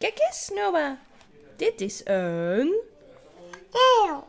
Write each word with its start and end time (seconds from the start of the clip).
Kijk 0.00 0.18
eens, 0.18 0.50
Noah. 0.54 0.92
Dit 1.56 1.80
is 1.80 2.00
een... 2.04 2.80
Heel. 3.72 4.28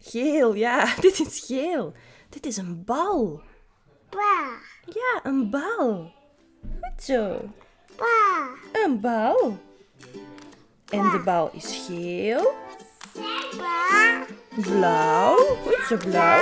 Geel, 0.00 0.54
ja. 0.54 0.94
Dit 1.00 1.20
is 1.20 1.44
geel. 1.46 1.92
Dit 2.28 2.46
is 2.46 2.56
een 2.56 2.84
bal. 2.84 3.42
Pa. 4.10 4.48
Ja, 4.86 5.20
een 5.22 5.50
bal. 5.50 6.12
Goed 6.80 7.02
zo. 7.02 7.40
Pa. 7.96 8.48
Een 8.72 9.00
bal. 9.00 9.58
En 10.88 11.10
de 11.10 11.22
bal 11.24 11.50
is 11.52 11.84
geel, 11.86 12.54
blauw. 14.56 15.36
Goed 15.36 15.84
zo, 15.88 15.96
blauw. 15.96 16.40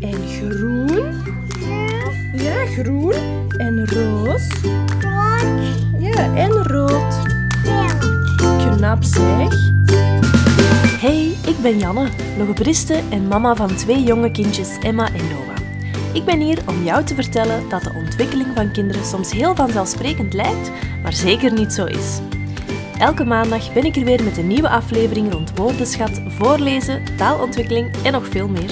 En 0.00 0.28
groen. 0.28 1.22
Ja, 2.32 2.66
groen. 2.66 3.48
En 3.58 3.86
roos. 3.88 4.48
Rood. 5.00 5.52
Ja, 5.98 6.36
en 6.36 6.62
rood. 6.62 7.31
Hey, 11.00 11.36
ik 11.46 11.56
ben 11.62 11.78
Janne, 11.78 12.08
logopediste 12.38 13.02
en 13.10 13.28
mama 13.28 13.54
van 13.54 13.76
twee 13.76 14.02
jonge 14.02 14.30
kindjes, 14.30 14.78
Emma 14.78 15.06
en 15.06 15.28
Noah. 15.28 15.56
Ik 16.12 16.24
ben 16.24 16.40
hier 16.40 16.58
om 16.68 16.84
jou 16.84 17.04
te 17.04 17.14
vertellen 17.14 17.68
dat 17.68 17.82
de 17.82 17.92
ontwikkeling 17.94 18.48
van 18.54 18.72
kinderen 18.72 19.04
soms 19.04 19.32
heel 19.32 19.54
vanzelfsprekend 19.54 20.34
lijkt, 20.34 20.70
maar 21.02 21.12
zeker 21.12 21.52
niet 21.52 21.72
zo 21.72 21.84
is. 21.84 22.20
Elke 22.98 23.24
maandag 23.24 23.72
ben 23.72 23.84
ik 23.84 23.96
er 23.96 24.04
weer 24.04 24.24
met 24.24 24.36
een 24.36 24.46
nieuwe 24.46 24.68
aflevering 24.68 25.32
rond 25.32 25.56
woordenschat, 25.56 26.20
voorlezen, 26.26 27.02
taalontwikkeling 27.16 27.96
en 28.04 28.12
nog 28.12 28.26
veel 28.26 28.48
meer. 28.48 28.70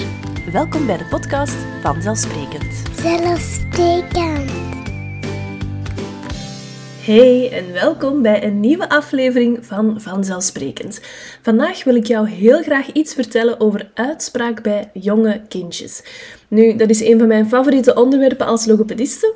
Welkom 0.51 0.85
bij 0.85 0.97
de 0.97 1.05
podcast 1.05 1.55
Vanzelfsprekend. 1.81 2.81
Zelfsprekend. 2.95 4.80
Hey 7.01 7.51
en 7.51 7.73
welkom 7.73 8.21
bij 8.21 8.43
een 8.43 8.59
nieuwe 8.59 8.89
aflevering 8.89 9.65
van 9.65 10.01
Vanzelfsprekend. 10.01 11.01
Vandaag 11.41 11.83
wil 11.83 11.95
ik 11.95 12.05
jou 12.05 12.29
heel 12.29 12.61
graag 12.61 12.91
iets 12.91 13.13
vertellen 13.13 13.59
over 13.59 13.91
uitspraak 13.93 14.63
bij 14.63 14.89
jonge 14.93 15.41
kindjes. 15.47 16.03
Nu, 16.47 16.75
dat 16.75 16.89
is 16.89 17.01
een 17.01 17.19
van 17.19 17.27
mijn 17.27 17.47
favoriete 17.47 17.93
onderwerpen 17.93 18.45
als 18.45 18.65
logopediste. 18.65 19.35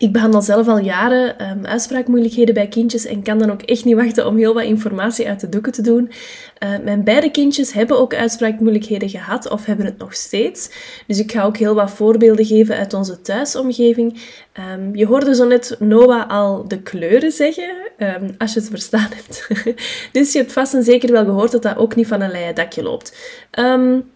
Ik 0.00 0.12
behandel 0.12 0.42
zelf 0.42 0.68
al 0.68 0.78
jaren 0.78 1.38
ehm, 1.38 1.64
uitspraakmoeilijkheden 1.64 2.54
bij 2.54 2.68
kindjes 2.68 3.04
en 3.06 3.22
kan 3.22 3.38
dan 3.38 3.50
ook 3.50 3.62
echt 3.62 3.84
niet 3.84 3.96
wachten 3.96 4.26
om 4.26 4.36
heel 4.36 4.54
wat 4.54 4.62
informatie 4.62 5.28
uit 5.28 5.40
de 5.40 5.48
doeken 5.48 5.72
te 5.72 5.82
doen. 5.82 6.10
Eh, 6.58 6.68
mijn 6.84 7.04
beide 7.04 7.30
kindjes 7.30 7.72
hebben 7.72 7.98
ook 7.98 8.14
uitspraakmoeilijkheden 8.14 9.08
gehad 9.08 9.50
of 9.50 9.64
hebben 9.64 9.86
het 9.86 9.98
nog 9.98 10.14
steeds. 10.14 10.70
Dus 11.06 11.18
ik 11.18 11.32
ga 11.32 11.42
ook 11.42 11.56
heel 11.56 11.74
wat 11.74 11.90
voorbeelden 11.90 12.44
geven 12.44 12.76
uit 12.76 12.94
onze 12.94 13.20
thuisomgeving. 13.20 14.20
Ehm, 14.52 14.94
je 14.94 15.06
hoorde 15.06 15.34
zo 15.34 15.46
net 15.46 15.76
Noah 15.78 16.30
al 16.30 16.68
de 16.68 16.82
kleuren 16.82 17.32
zeggen, 17.32 17.76
ehm, 17.96 18.30
als 18.38 18.54
je 18.54 18.60
het 18.60 18.68
verstaan 18.68 19.08
hebt. 19.14 19.48
dus 20.12 20.32
je 20.32 20.38
hebt 20.38 20.52
vast 20.52 20.74
en 20.74 20.82
zeker 20.82 21.12
wel 21.12 21.24
gehoord 21.24 21.50
dat 21.50 21.62
dat 21.62 21.76
ook 21.76 21.94
niet 21.94 22.06
van 22.06 22.20
een 22.20 22.30
leien 22.30 22.54
dakje 22.54 22.82
loopt. 22.82 23.16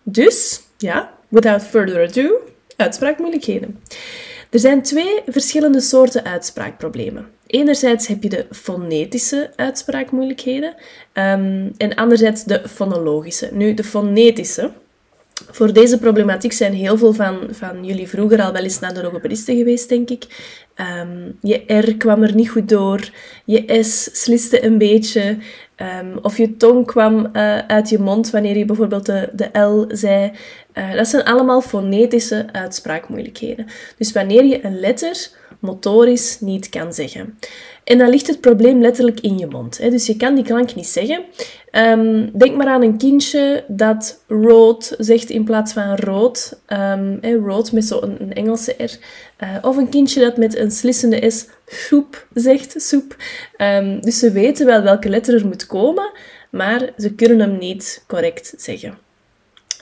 Dus, 0.03 0.61
ja, 0.79 1.13
without 1.29 1.63
further 1.63 2.09
ado, 2.09 2.41
uitspraakmoeilijkheden. 2.77 3.81
Er 4.55 4.61
zijn 4.61 4.83
twee 4.83 5.21
verschillende 5.27 5.81
soorten 5.81 6.25
uitspraakproblemen. 6.25 7.27
Enerzijds 7.47 8.07
heb 8.07 8.23
je 8.23 8.29
de 8.29 8.47
fonetische 8.51 9.51
uitspraakmoeilijkheden 9.57 10.75
ehm, 11.13 11.71
en 11.77 11.95
anderzijds 11.95 12.45
de 12.45 12.69
fonologische. 12.69 13.49
Nu, 13.53 13.75
de 13.75 13.85
fonetische. 13.85 14.71
Voor 15.51 15.73
deze 15.73 15.99
problematiek 15.99 16.53
zijn 16.53 16.73
heel 16.73 16.99
veel 16.99 17.13
van, 17.13 17.49
van 17.51 17.85
jullie 17.85 18.09
vroeger 18.09 18.43
al 18.43 18.53
wel 18.53 18.63
eens 18.63 18.79
naar 18.81 18.95
de 18.95 19.03
logopediste 19.03 19.57
geweest, 19.57 19.89
denk 19.89 20.11
ik. 20.11 20.27
Ehm, 20.75 21.31
je 21.41 21.63
R 21.67 21.97
kwam 21.97 22.23
er 22.23 22.35
niet 22.35 22.51
goed 22.51 22.69
door, 22.69 23.11
je 23.45 23.83
S 23.83 24.09
sliste 24.23 24.65
een 24.65 24.79
beetje, 24.79 25.37
ehm, 25.77 26.17
of 26.23 26.37
je 26.37 26.57
tong 26.57 26.87
kwam 26.87 27.27
eh, 27.33 27.59
uit 27.59 27.89
je 27.89 27.99
mond 27.99 28.31
wanneer 28.31 28.57
je 28.57 28.65
bijvoorbeeld 28.65 29.07
de, 29.07 29.29
de 29.33 29.59
L 29.59 29.85
zei. 29.89 30.33
Eh, 30.73 30.93
dat 30.93 31.09
zijn 31.09 31.25
allemaal 31.25 31.61
fonetische 31.61 32.47
uitspraakmoeilijkheden. 32.53 33.67
Dus 33.99 34.13
wanneer 34.13 34.45
je 34.45 34.65
een 34.65 34.81
letter 34.81 35.29
motorisch 35.59 36.41
niet 36.41 36.69
kan 36.69 36.95
zeggen. 36.95 37.39
En 37.85 37.99
dan 37.99 38.09
ligt 38.09 38.27
het 38.27 38.41
probleem 38.41 38.81
letterlijk 38.81 39.21
in 39.21 39.39
je 39.39 39.47
mond. 39.47 39.79
Hè? 39.79 39.91
Dus 39.91 40.07
je 40.07 40.17
kan 40.17 40.35
die 40.35 40.45
klank 40.45 40.75
niet 40.75 40.87
zeggen. 40.87 41.25
Ehm, 41.75 42.29
denk 42.33 42.57
maar 42.57 42.67
aan 42.67 42.83
een 42.83 42.99
kindje 42.99 43.65
dat 43.69 44.25
rood 44.29 44.95
zegt 44.99 45.31
in 45.31 45.45
plaats 45.45 45.73
van 45.73 45.97
rood. 45.97 46.61
Um, 46.69 47.19
rood 47.23 47.73
met 47.73 47.85
zo'n 47.85 48.17
een 48.21 48.33
Engelse 48.33 48.75
R. 48.79 48.99
Uh, 49.45 49.57
of 49.63 49.77
een 49.77 49.89
kindje 49.89 50.21
dat 50.21 50.37
met 50.37 50.57
een 50.57 50.71
slissende 50.71 51.31
S 51.31 51.47
soep 51.67 52.27
zegt, 52.35 52.75
soep. 52.83 53.17
Um, 53.59 54.01
dus 54.01 54.19
ze 54.19 54.31
weten 54.31 54.67
wel 54.67 54.83
welke 54.83 55.09
letter 55.09 55.35
er 55.35 55.47
moet 55.47 55.67
komen, 55.67 56.11
maar 56.51 56.93
ze 56.99 57.15
kunnen 57.15 57.41
hem 57.41 57.59
niet 57.59 58.05
correct 58.07 58.55
zeggen. 58.57 59.04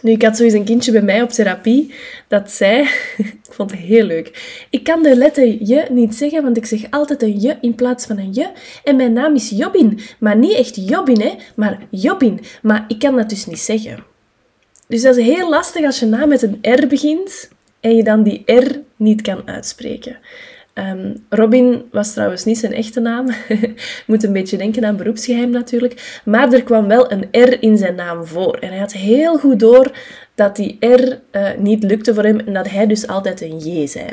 Nu, 0.03 0.11
ik 0.11 0.23
had 0.23 0.37
zoiets 0.37 0.55
een 0.55 0.65
kindje 0.65 0.93
bij 0.93 1.03
mij 1.03 1.23
op 1.23 1.31
therapie 1.31 1.95
dat 2.29 2.51
zei, 2.51 2.81
ik 3.17 3.39
vond 3.51 3.71
het 3.71 3.81
heel 3.81 4.05
leuk, 4.05 4.65
ik 4.71 4.85
kan 4.85 5.03
de 5.03 5.17
letter 5.17 5.45
je 5.65 5.87
niet 5.91 6.15
zeggen, 6.15 6.43
want 6.43 6.57
ik 6.57 6.67
zeg 6.67 6.91
altijd 6.91 7.23
een 7.23 7.41
je 7.41 7.57
in 7.61 7.75
plaats 7.75 8.07
van 8.07 8.19
een 8.19 8.35
je. 8.35 8.49
En 8.85 8.97
mijn 8.97 9.13
naam 9.13 9.35
is 9.35 9.51
Jobin, 9.51 10.01
maar 10.19 10.37
niet 10.37 10.55
echt 10.55 10.89
Jobin, 10.89 11.21
hè, 11.21 11.35
maar 11.57 11.79
Jobin. 11.91 12.41
Maar 12.63 12.85
ik 12.89 12.99
kan 12.99 13.17
dat 13.17 13.29
dus 13.29 13.47
niet 13.47 13.59
zeggen. 13.59 14.05
Dus 14.89 15.03
dat 15.03 15.17
is 15.17 15.25
heel 15.25 15.49
lastig 15.49 15.85
als 15.85 15.99
je 15.99 16.07
naam 16.07 16.29
met 16.29 16.43
een 16.43 16.59
R 16.63 16.87
begint 16.87 17.51
en 17.81 17.97
je 17.97 18.05
dan 18.05 18.23
die 18.23 18.43
R 18.47 18.81
niet 18.97 19.23
kan 19.23 19.43
uitspreken. 19.49 20.19
Um, 20.75 21.25
Robin 21.29 21.89
was 21.91 22.13
trouwens 22.13 22.45
niet 22.45 22.59
zijn 22.59 22.73
echte 22.73 23.01
naam. 23.01 23.27
Moet 24.07 24.25
een 24.25 24.33
beetje 24.33 24.57
denken 24.57 24.85
aan 24.85 24.97
beroepsgeheim 24.97 25.51
natuurlijk. 25.51 26.21
Maar 26.25 26.53
er 26.53 26.63
kwam 26.63 26.89
wel 26.89 27.13
een 27.13 27.29
R 27.31 27.63
in 27.63 27.79
zijn 27.79 27.95
naam 27.95 28.27
voor. 28.27 28.55
En 28.55 28.69
hij 28.69 28.79
had 28.79 28.93
heel 28.93 29.39
goed 29.39 29.61
door 29.61 29.91
dat 30.35 30.57
die 30.57 30.77
R 30.81 31.19
uh, 31.33 31.49
niet 31.59 31.83
lukte 31.83 32.15
voor 32.15 32.23
hem 32.23 32.39
en 32.39 32.53
dat 32.53 32.71
hij 32.71 32.87
dus 32.87 33.07
altijd 33.07 33.41
een 33.41 33.59
J 33.59 33.87
zei. 33.87 34.07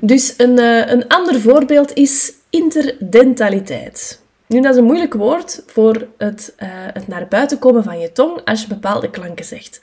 Dus 0.00 0.34
een, 0.36 0.58
uh, 0.58 0.90
een 0.90 1.08
ander 1.08 1.40
voorbeeld 1.40 1.94
is 1.94 2.32
interdentaliteit. 2.50 4.20
Nu, 4.46 4.60
dat 4.60 4.72
is 4.72 4.78
een 4.78 4.84
moeilijk 4.84 5.14
woord 5.14 5.62
voor 5.66 6.06
het, 6.18 6.54
uh, 6.62 6.68
het 6.70 7.08
naar 7.08 7.28
buiten 7.28 7.58
komen 7.58 7.84
van 7.84 7.98
je 8.00 8.12
tong 8.12 8.40
als 8.44 8.62
je 8.62 8.68
bepaalde 8.68 9.10
klanken 9.10 9.44
zegt. 9.44 9.80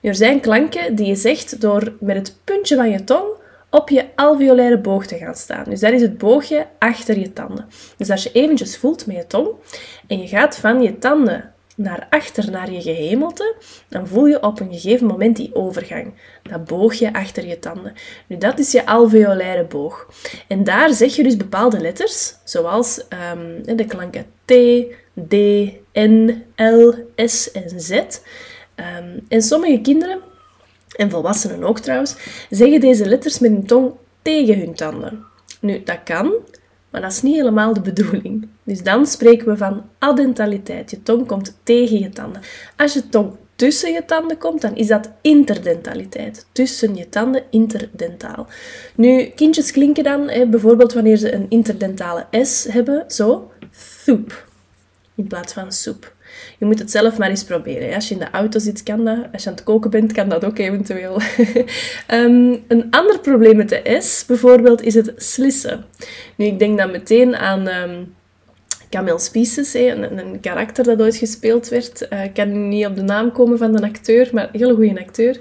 Nu, 0.00 0.08
er 0.08 0.14
zijn 0.14 0.40
klanken 0.40 0.94
die 0.94 1.06
je 1.06 1.14
zegt 1.14 1.60
door 1.60 1.92
met 2.00 2.16
het 2.16 2.36
puntje 2.44 2.76
van 2.76 2.90
je 2.90 3.04
tong 3.04 3.38
op 3.70 3.88
je 3.88 4.06
alveolaire 4.14 4.78
boog 4.78 5.06
te 5.06 5.16
gaan 5.16 5.34
staan. 5.34 5.64
Dus 5.64 5.80
dat 5.80 5.92
is 5.92 6.02
het 6.02 6.18
boogje 6.18 6.66
achter 6.78 7.18
je 7.18 7.32
tanden. 7.32 7.68
Dus 7.96 8.10
als 8.10 8.22
je 8.22 8.32
eventjes 8.32 8.76
voelt 8.76 9.06
met 9.06 9.16
je 9.16 9.26
tong 9.26 9.48
en 10.06 10.18
je 10.18 10.28
gaat 10.28 10.56
van 10.56 10.82
je 10.82 10.98
tanden 10.98 11.52
naar 11.76 12.06
achter, 12.10 12.50
naar 12.50 12.72
je 12.72 12.82
gehemelte, 12.82 13.54
dan 13.88 14.06
voel 14.06 14.26
je 14.26 14.42
op 14.42 14.60
een 14.60 14.72
gegeven 14.72 15.06
moment 15.06 15.36
die 15.36 15.54
overgang. 15.54 16.12
Dat 16.42 16.64
boogje 16.64 17.12
achter 17.12 17.46
je 17.46 17.58
tanden. 17.58 17.92
Nu, 18.26 18.38
dat 18.38 18.58
is 18.58 18.72
je 18.72 18.86
alveolaire 18.86 19.64
boog. 19.64 20.08
En 20.48 20.64
daar 20.64 20.94
zeg 20.94 21.16
je 21.16 21.22
dus 21.22 21.36
bepaalde 21.36 21.80
letters, 21.80 22.34
zoals 22.44 23.04
um, 23.32 23.76
de 23.76 23.84
klanken 23.84 24.26
T, 24.44 24.52
D, 25.28 25.34
N, 25.92 26.44
L, 26.56 26.94
S 27.16 27.50
en 27.50 27.80
Z. 27.80 27.90
Um, 27.90 29.24
en 29.28 29.42
sommige 29.42 29.80
kinderen 29.80 30.20
en 30.96 31.10
volwassenen 31.10 31.64
ook 31.64 31.78
trouwens, 31.78 32.16
zeggen 32.50 32.80
deze 32.80 33.06
letters 33.06 33.38
met 33.38 33.50
hun 33.50 33.66
tong 33.66 33.92
tegen 34.22 34.58
hun 34.58 34.74
tanden. 34.74 35.24
Nu, 35.60 35.82
dat 35.82 35.98
kan, 36.04 36.32
maar 36.90 37.00
dat 37.00 37.12
is 37.12 37.22
niet 37.22 37.36
helemaal 37.36 37.72
de 37.72 37.80
bedoeling. 37.80 38.48
Dus 38.64 38.82
dan 38.82 39.06
spreken 39.06 39.46
we 39.46 39.56
van 39.56 39.84
adentaliteit. 39.98 40.90
Je 40.90 41.02
tong 41.02 41.26
komt 41.26 41.58
tegen 41.62 41.98
je 41.98 42.08
tanden. 42.08 42.42
Als 42.76 42.92
je 42.92 43.08
tong 43.08 43.32
tussen 43.56 43.92
je 43.92 44.04
tanden 44.04 44.38
komt, 44.38 44.60
dan 44.60 44.76
is 44.76 44.86
dat 44.86 45.10
interdentaliteit. 45.20 46.46
Tussen 46.52 46.96
je 46.96 47.08
tanden, 47.08 47.42
interdentaal. 47.50 48.46
Nu, 48.94 49.24
kindjes 49.24 49.70
klinken 49.70 50.04
dan, 50.04 50.26
bijvoorbeeld 50.50 50.92
wanneer 50.92 51.16
ze 51.16 51.34
een 51.34 51.46
interdentale 51.48 52.26
S 52.42 52.66
hebben, 52.70 53.04
zo, 53.08 53.50
soep, 54.04 54.48
in 55.20 55.26
plaats 55.26 55.52
van 55.52 55.72
soep. 55.72 56.14
Je 56.58 56.64
moet 56.64 56.78
het 56.78 56.90
zelf 56.90 57.18
maar 57.18 57.28
eens 57.28 57.44
proberen. 57.44 57.94
Als 57.94 58.08
je 58.08 58.14
in 58.14 58.20
de 58.20 58.30
auto 58.30 58.58
zit, 58.58 58.82
kan 58.82 59.04
dat. 59.04 59.18
Als 59.32 59.42
je 59.42 59.48
aan 59.48 59.54
het 59.54 59.64
koken 59.64 59.90
bent, 59.90 60.12
kan 60.12 60.28
dat 60.28 60.44
ook 60.44 60.58
eventueel. 60.58 61.20
um, 62.08 62.62
een 62.68 62.86
ander 62.90 63.20
probleem 63.20 63.56
met 63.56 63.68
de 63.68 63.96
S, 64.00 64.24
bijvoorbeeld, 64.26 64.82
is 64.82 64.94
het 64.94 65.12
slissen. 65.16 65.84
Nu, 66.36 66.44
ik 66.44 66.58
denk 66.58 66.78
dan 66.78 66.90
meteen 66.90 67.36
aan... 67.36 67.68
Um, 67.68 68.14
Camille 68.90 69.18
Spices, 69.18 69.74
een, 69.74 70.18
een, 70.18 70.40
karakter 70.40 70.84
dat 70.84 71.00
ooit 71.00 71.16
gespeeld 71.16 71.68
werd. 71.68 72.06
Uh, 72.12 72.24
ik 72.24 72.34
kan 72.34 72.68
niet 72.68 72.86
op 72.86 72.96
de 72.96 73.02
naam 73.02 73.32
komen 73.32 73.58
van 73.58 73.72
de 73.72 73.82
acteur, 73.82 74.28
maar 74.32 74.44
een 74.44 74.60
hele 74.60 74.74
goede 74.74 75.00
acteur. 75.00 75.38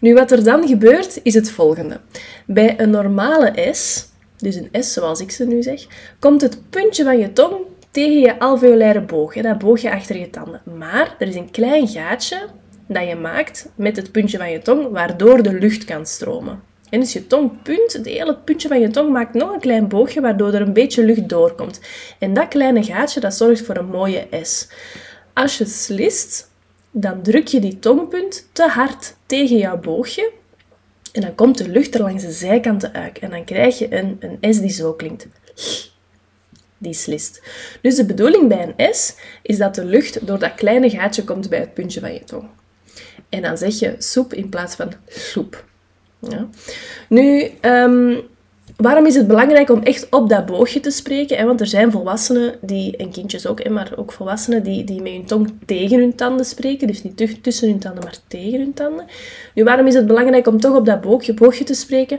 Nu, 0.00 0.14
wat 0.14 0.30
er 0.30 0.44
dan 0.44 0.66
gebeurt, 0.68 1.20
is 1.22 1.34
het 1.34 1.50
volgende. 1.50 2.00
Bij 2.46 2.80
een 2.80 2.90
normale 2.90 3.68
S, 3.72 4.08
dus 4.36 4.54
een 4.54 4.82
S 4.82 4.92
zoals 4.92 5.20
ik 5.20 5.30
ze 5.30 5.46
nu 5.46 5.62
zeg, 5.62 5.86
komt 6.18 6.40
het 6.40 6.70
puntje 6.70 7.04
van 7.04 7.18
je 7.18 7.32
tong 7.32 7.56
tegen 7.96 8.18
je 8.18 8.38
alveolaire 8.38 9.00
boog, 9.00 9.34
hè, 9.34 9.42
dat 9.42 9.58
boogje 9.58 9.90
achter 9.90 10.16
je 10.18 10.30
tanden. 10.30 10.62
Maar 10.78 11.14
er 11.18 11.28
is 11.28 11.34
een 11.34 11.50
klein 11.50 11.88
gaatje 11.88 12.46
dat 12.86 13.08
je 13.08 13.14
maakt 13.14 13.68
met 13.74 13.96
het 13.96 14.12
puntje 14.12 14.38
van 14.38 14.50
je 14.50 14.58
tong, 14.58 14.88
waardoor 14.90 15.42
de 15.42 15.52
lucht 15.52 15.84
kan 15.84 16.06
stromen. 16.06 16.62
En 16.90 17.00
dus 17.00 17.12
je 17.12 17.26
tongpunt, 17.26 17.92
het 17.92 18.06
hele 18.06 18.36
puntje 18.36 18.68
van 18.68 18.80
je 18.80 18.90
tong, 18.90 19.12
maakt 19.12 19.34
nog 19.34 19.52
een 19.52 19.60
klein 19.60 19.88
boogje 19.88 20.20
waardoor 20.20 20.52
er 20.52 20.60
een 20.60 20.72
beetje 20.72 21.04
lucht 21.04 21.28
doorkomt. 21.28 21.80
En 22.18 22.34
dat 22.34 22.48
kleine 22.48 22.82
gaatje, 22.82 23.20
dat 23.20 23.34
zorgt 23.34 23.66
voor 23.66 23.76
een 23.76 23.90
mooie 23.90 24.26
S. 24.42 24.68
Als 25.32 25.58
je 25.58 25.64
slist, 25.64 26.50
dan 26.90 27.22
druk 27.22 27.46
je 27.46 27.60
die 27.60 27.78
tongpunt 27.78 28.48
te 28.52 28.68
hard 28.68 29.16
tegen 29.26 29.56
jouw 29.56 29.78
boogje. 29.78 30.32
En 31.12 31.20
dan 31.20 31.34
komt 31.34 31.58
de 31.58 31.68
lucht 31.68 31.94
er 31.94 32.02
langs 32.02 32.22
de 32.22 32.32
zijkanten 32.32 32.92
uit. 32.92 33.18
En 33.18 33.30
dan 33.30 33.44
krijg 33.44 33.78
je 33.78 33.96
een, 33.96 34.20
een 34.20 34.54
S 34.54 34.60
die 34.60 34.70
zo 34.70 34.92
klinkt. 34.92 35.26
Die 36.78 36.94
slist. 36.94 37.42
Dus 37.82 37.94
de 37.94 38.06
bedoeling 38.06 38.48
bij 38.48 38.74
een 38.76 38.94
S 38.94 39.14
is 39.42 39.58
dat 39.58 39.74
de 39.74 39.84
lucht 39.84 40.26
door 40.26 40.38
dat 40.38 40.54
kleine 40.54 40.90
gaatje 40.90 41.24
komt 41.24 41.48
bij 41.48 41.58
het 41.58 41.74
puntje 41.74 42.00
van 42.00 42.12
je 42.12 42.24
tong. 42.24 42.48
En 43.28 43.42
dan 43.42 43.58
zeg 43.58 43.78
je 43.78 43.94
soep 43.98 44.34
in 44.34 44.48
plaats 44.48 44.74
van 44.74 44.92
soep. 45.08 45.64
Ja. 46.18 46.48
Nu, 47.08 47.50
ehm, 47.60 48.14
waarom 48.76 49.06
is 49.06 49.14
het 49.14 49.26
belangrijk 49.26 49.70
om 49.70 49.82
echt 49.82 50.06
op 50.10 50.28
dat 50.28 50.46
boogje 50.46 50.80
te 50.80 50.90
spreken? 50.90 51.46
Want 51.46 51.60
er 51.60 51.66
zijn 51.66 51.90
volwassenen, 51.90 52.54
die, 52.60 52.96
en 52.96 53.10
kindjes 53.10 53.46
ook, 53.46 53.68
maar 53.68 53.92
ook 53.96 54.12
volwassenen, 54.12 54.62
die, 54.62 54.84
die 54.84 55.02
met 55.02 55.12
hun 55.12 55.26
tong 55.26 55.52
tegen 55.66 55.98
hun 55.98 56.14
tanden 56.14 56.46
spreken. 56.46 56.86
Dus 56.86 57.02
niet 57.02 57.42
tussen 57.42 57.68
hun 57.68 57.78
tanden, 57.78 58.04
maar 58.04 58.18
tegen 58.28 58.58
hun 58.58 58.74
tanden. 58.74 59.04
Nu, 59.54 59.64
waarom 59.64 59.86
is 59.86 59.94
het 59.94 60.06
belangrijk 60.06 60.46
om 60.46 60.60
toch 60.60 60.76
op 60.76 60.86
dat 60.86 61.00
boogje, 61.00 61.34
boogje 61.34 61.64
te 61.64 61.74
spreken? 61.74 62.18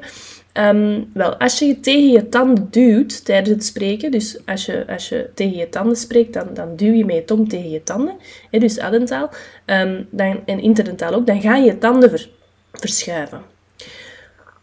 Ehm, 0.57 1.01
wel, 1.13 1.35
als 1.35 1.59
je 1.59 1.79
tegen 1.79 2.09
je 2.09 2.29
tanden 2.29 2.67
duwt 2.71 3.25
tijdens 3.25 3.49
het 3.49 3.65
spreken, 3.65 4.11
dus 4.11 4.37
als 4.45 4.65
je, 4.65 4.85
als 4.87 5.09
je 5.09 5.29
tegen 5.33 5.57
je 5.57 5.69
tanden 5.69 5.95
spreekt, 5.95 6.33
dan, 6.33 6.47
dan 6.53 6.75
duw 6.75 6.93
je 6.93 7.05
met 7.05 7.15
je 7.15 7.25
tong 7.25 7.49
tegen 7.49 7.69
je 7.69 7.83
tanden, 7.83 8.15
hè, 8.51 8.59
dus 8.59 8.79
addentaal, 8.79 9.29
um, 9.65 10.07
dan, 10.11 10.39
en 10.45 10.59
interdentaal 10.59 11.13
ook, 11.13 11.27
dan 11.27 11.41
gaan 11.41 11.63
je 11.63 11.77
tanden 11.77 12.09
ver, 12.09 12.29
verschuiven. 12.71 13.41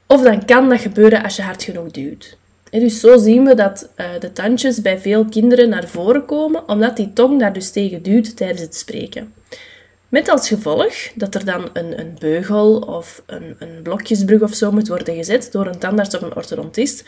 Of 0.06 0.22
dan 0.22 0.44
kan 0.44 0.68
dat 0.68 0.80
gebeuren 0.80 1.22
als 1.22 1.36
je 1.36 1.42
hard 1.42 1.62
genoeg 1.62 1.90
duwt. 1.90 2.36
Dus 2.70 3.00
zo 3.00 3.18
zien 3.18 3.44
we 3.44 3.54
dat 3.54 3.88
uh, 3.96 4.06
de 4.20 4.32
tandjes 4.32 4.80
bij 4.82 4.98
veel 4.98 5.24
kinderen 5.24 5.68
naar 5.68 5.88
voren 5.88 6.24
komen, 6.24 6.68
omdat 6.68 6.96
die 6.96 7.12
tong 7.12 7.40
daar 7.40 7.52
dus 7.52 7.70
tegen 7.70 8.02
duwt 8.02 8.36
tijdens 8.36 8.60
het 8.60 8.76
spreken. 8.76 9.32
Met 10.14 10.28
als 10.28 10.48
gevolg 10.48 10.94
dat 11.14 11.34
er 11.34 11.44
dan 11.44 11.70
een, 11.72 11.98
een 11.98 12.16
beugel 12.18 12.78
of 12.78 13.22
een, 13.26 13.56
een, 13.58 13.82
blokjesbrug 13.82 14.42
of 14.42 14.54
zo 14.54 14.72
moet 14.72 14.88
worden 14.88 15.14
gezet 15.14 15.52
door 15.52 15.66
een 15.66 15.78
tandarts 15.78 16.14
of 16.14 16.22
een 16.22 16.36
orthodontist. 16.36 17.04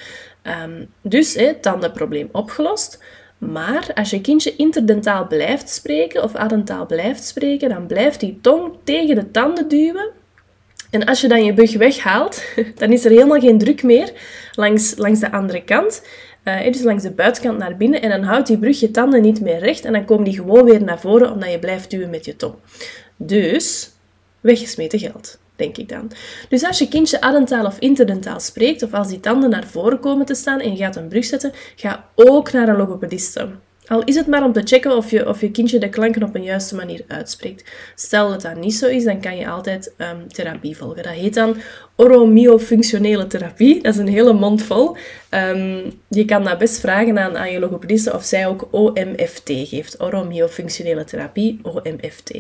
Um, 0.65 0.89
dus 1.03 1.35
het 1.35 1.63
tandenprobleem 1.63 2.29
opgelost. 2.33 3.03
Maar 3.39 3.91
als 3.95 4.11
je 4.11 4.21
kindje 4.21 4.57
interdentaal 4.57 5.27
blijft 5.27 5.71
spreken 5.71 6.23
of 6.23 6.35
adentaal 6.35 6.87
blijft 6.87 7.25
spreken, 7.25 7.69
dan 7.69 7.87
blijft 7.87 8.21
die 8.21 8.39
tong 8.41 8.73
tegen 8.85 9.15
de 9.15 9.31
tanden 9.31 9.69
duwen. 9.69 10.11
En 10.91 11.05
als 11.05 11.21
je 11.21 11.29
dan 11.29 11.45
je 11.45 11.55
bug 11.55 11.77
weghaalt, 11.77 12.43
dan 12.81 12.93
is 12.93 13.05
er 13.05 13.11
helemaal 13.11 13.41
geen 13.41 13.59
druk 13.59 13.83
meer 13.83 14.13
langs, 14.53 14.97
langs 14.97 15.21
de 15.21 15.33
andere 15.33 15.65
kant. 15.65 16.03
Uh, 16.49 16.83
langs 16.83 17.03
de 17.03 17.11
buitenkant 17.11 17.59
naar 17.59 17.77
binnen. 17.77 18.03
En 18.03 18.11
dan 18.11 18.23
houdt 18.23 18.47
die 18.47 18.59
brug 18.59 18.81
je 18.81 18.91
tanden 18.91 19.23
niet 19.23 19.41
meer 19.41 19.59
recht. 19.59 19.85
En 19.85 19.93
dan 19.93 20.05
komen 20.05 20.25
die 20.25 20.35
gewoon 20.35 20.65
weer 20.65 20.83
naar 20.83 21.01
voren, 21.01 21.33
omdat 21.33 21.51
je 21.51 21.59
blijft 21.59 21.91
duwen 21.91 22.11
met 22.11 22.25
je 22.25 22.37
tong. 22.37 22.55
Dus, 23.17 23.91
weggesmeten 24.41 24.99
geld, 24.99 25.39
denk 25.57 25.77
ik 25.77 25.89
dan. 25.89 26.11
Dus 26.49 26.65
als 26.65 26.79
je 26.79 26.89
kindje 26.89 27.21
adentaal 27.21 27.67
of 27.67 27.79
interdentaal 27.79 28.41
spreekt, 28.41 28.83
of 28.83 28.93
als 28.93 29.09
die 29.09 29.21
tanden 29.21 29.51
naar 29.51 29.67
voren 29.67 30.01
komen 30.01 30.27
te 30.27 30.35
staan 30.35 30.61
en 30.61 30.71
je 30.71 30.77
gaat 30.77 30.97
een 30.97 31.09
brug 31.09 31.25
zetten, 31.25 31.53
ga 31.77 32.09
ook 32.15 32.53
naar 32.53 32.69
een 32.69 32.77
logopediste. 32.77 33.49
Al 33.87 34.05
is 34.05 34.15
het 34.15 34.27
maar 34.27 34.45
om 34.45 34.53
te 34.53 34.63
checken 34.65 34.97
of 34.97 35.11
je, 35.11 35.29
of 35.29 35.41
je 35.41 35.51
kindje 35.51 35.79
de 35.79 35.89
klanken 35.89 36.23
op 36.23 36.35
een 36.35 36.43
juiste 36.43 36.75
manier 36.75 37.05
uitspreekt. 37.09 37.71
Stel 37.95 38.29
dat 38.29 38.43
dat 38.43 38.57
niet 38.57 38.75
zo 38.75 38.87
is, 38.87 39.05
dan 39.05 39.21
kan 39.21 39.37
je 39.37 39.49
altijd 39.49 39.93
um, 39.99 40.29
therapie 40.29 40.77
volgen. 40.77 41.03
Dat 41.03 41.13
heet 41.13 41.35
dan 41.35 41.57
oromyofunctionele 41.97 43.27
therapie. 43.27 43.83
Dat 43.83 43.95
is 43.95 44.01
een 44.01 44.09
hele 44.09 44.33
mond 44.33 44.63
vol. 44.63 44.97
Um, 45.31 45.93
je 46.09 46.25
kan 46.25 46.45
dat 46.45 46.59
best 46.59 46.81
vragen 46.81 47.19
aan, 47.19 47.37
aan 47.37 47.53
je 47.53 47.59
logopediste 47.59 48.15
of 48.15 48.25
zij 48.25 48.47
ook 48.47 48.69
OMFT 48.71 49.51
geeft. 49.55 50.01
Oromyofunctionele 50.01 51.05
therapie, 51.05 51.59
OMFT. 51.63 52.31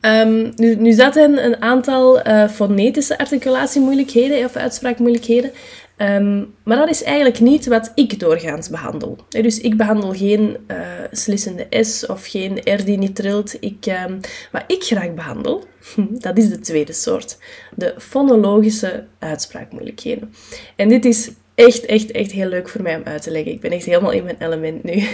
Um, 0.00 0.52
nu, 0.56 0.74
nu 0.74 0.94
een 0.98 1.62
aantal 1.62 2.26
uh, 2.26 2.48
fonetische 2.48 3.18
articulatiemoeilijkheden 3.18 4.44
of 4.44 4.56
uitspraakmoeilijkheden. 4.56 5.52
Um, 5.98 6.54
maar 6.64 6.76
dat 6.76 6.88
is 6.88 7.02
eigenlijk 7.02 7.40
niet 7.40 7.66
wat 7.66 7.92
ik 7.94 8.20
doorgaans 8.20 8.68
behandel. 8.68 9.18
Dus 9.28 9.60
ik 9.60 9.76
behandel 9.76 10.12
geen 10.12 10.56
uh, 10.68 10.78
slissende 11.10 11.66
S 11.70 12.06
of 12.06 12.26
geen 12.26 12.58
R 12.64 12.84
die 12.84 12.98
niet 12.98 13.16
trilt. 13.16 13.56
Ik, 13.60 13.86
um, 14.06 14.20
wat 14.52 14.64
ik 14.66 14.82
graag 14.82 15.14
behandel, 15.14 15.64
dat 16.26 16.38
is 16.38 16.48
de 16.48 16.58
tweede 16.58 16.92
soort. 16.92 17.38
De 17.74 17.94
fonologische 17.98 19.06
uitspraakmoeilijkheden. 19.18 20.34
En 20.76 20.88
dit 20.88 21.04
is 21.04 21.30
echt, 21.54 21.84
echt, 21.84 22.10
echt 22.10 22.32
heel 22.32 22.48
leuk 22.48 22.68
voor 22.68 22.82
mij 22.82 22.96
om 22.96 23.04
uit 23.04 23.22
te 23.22 23.30
leggen. 23.30 23.52
Ik 23.52 23.60
ben 23.60 23.70
echt 23.70 23.84
helemaal 23.84 24.12
in 24.12 24.24
mijn 24.24 24.36
element 24.38 24.82
nu. 24.82 25.06